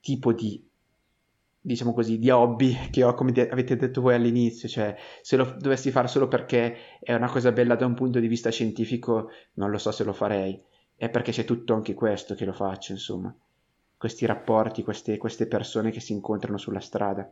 [0.00, 0.67] tipo di
[1.60, 5.56] diciamo così, di hobby che ho, come de- avete detto voi all'inizio, cioè se lo
[5.58, 9.70] dovessi fare solo perché è una cosa bella da un punto di vista scientifico, non
[9.70, 10.60] lo so se lo farei,
[10.96, 13.34] è perché c'è tutto anche questo che lo faccio, insomma,
[13.96, 17.30] questi rapporti, queste, queste persone che si incontrano sulla strada.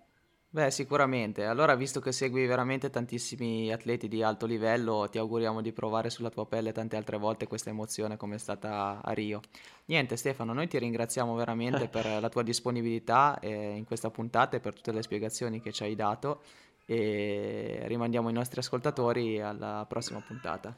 [0.57, 1.45] Beh, sicuramente.
[1.45, 6.31] Allora, visto che segui veramente tantissimi atleti di alto livello, ti auguriamo di provare sulla
[6.31, 9.43] tua pelle tante altre volte questa emozione come è stata a Rio.
[9.85, 14.61] Niente, Stefano, noi ti ringraziamo veramente per la tua disponibilità eh, in questa puntata e
[14.61, 16.41] per tutte le spiegazioni che ci hai dato
[16.87, 20.75] e rimandiamo i nostri ascoltatori alla prossima puntata.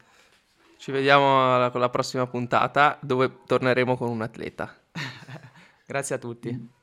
[0.77, 4.77] Ci vediamo alla, alla prossima puntata dove torneremo con un atleta.
[5.87, 6.77] Grazie a tutti.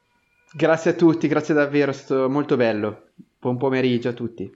[0.53, 3.09] Grazie a tutti, grazie davvero, è stato molto bello.
[3.39, 4.51] Buon pomeriggio a tutti.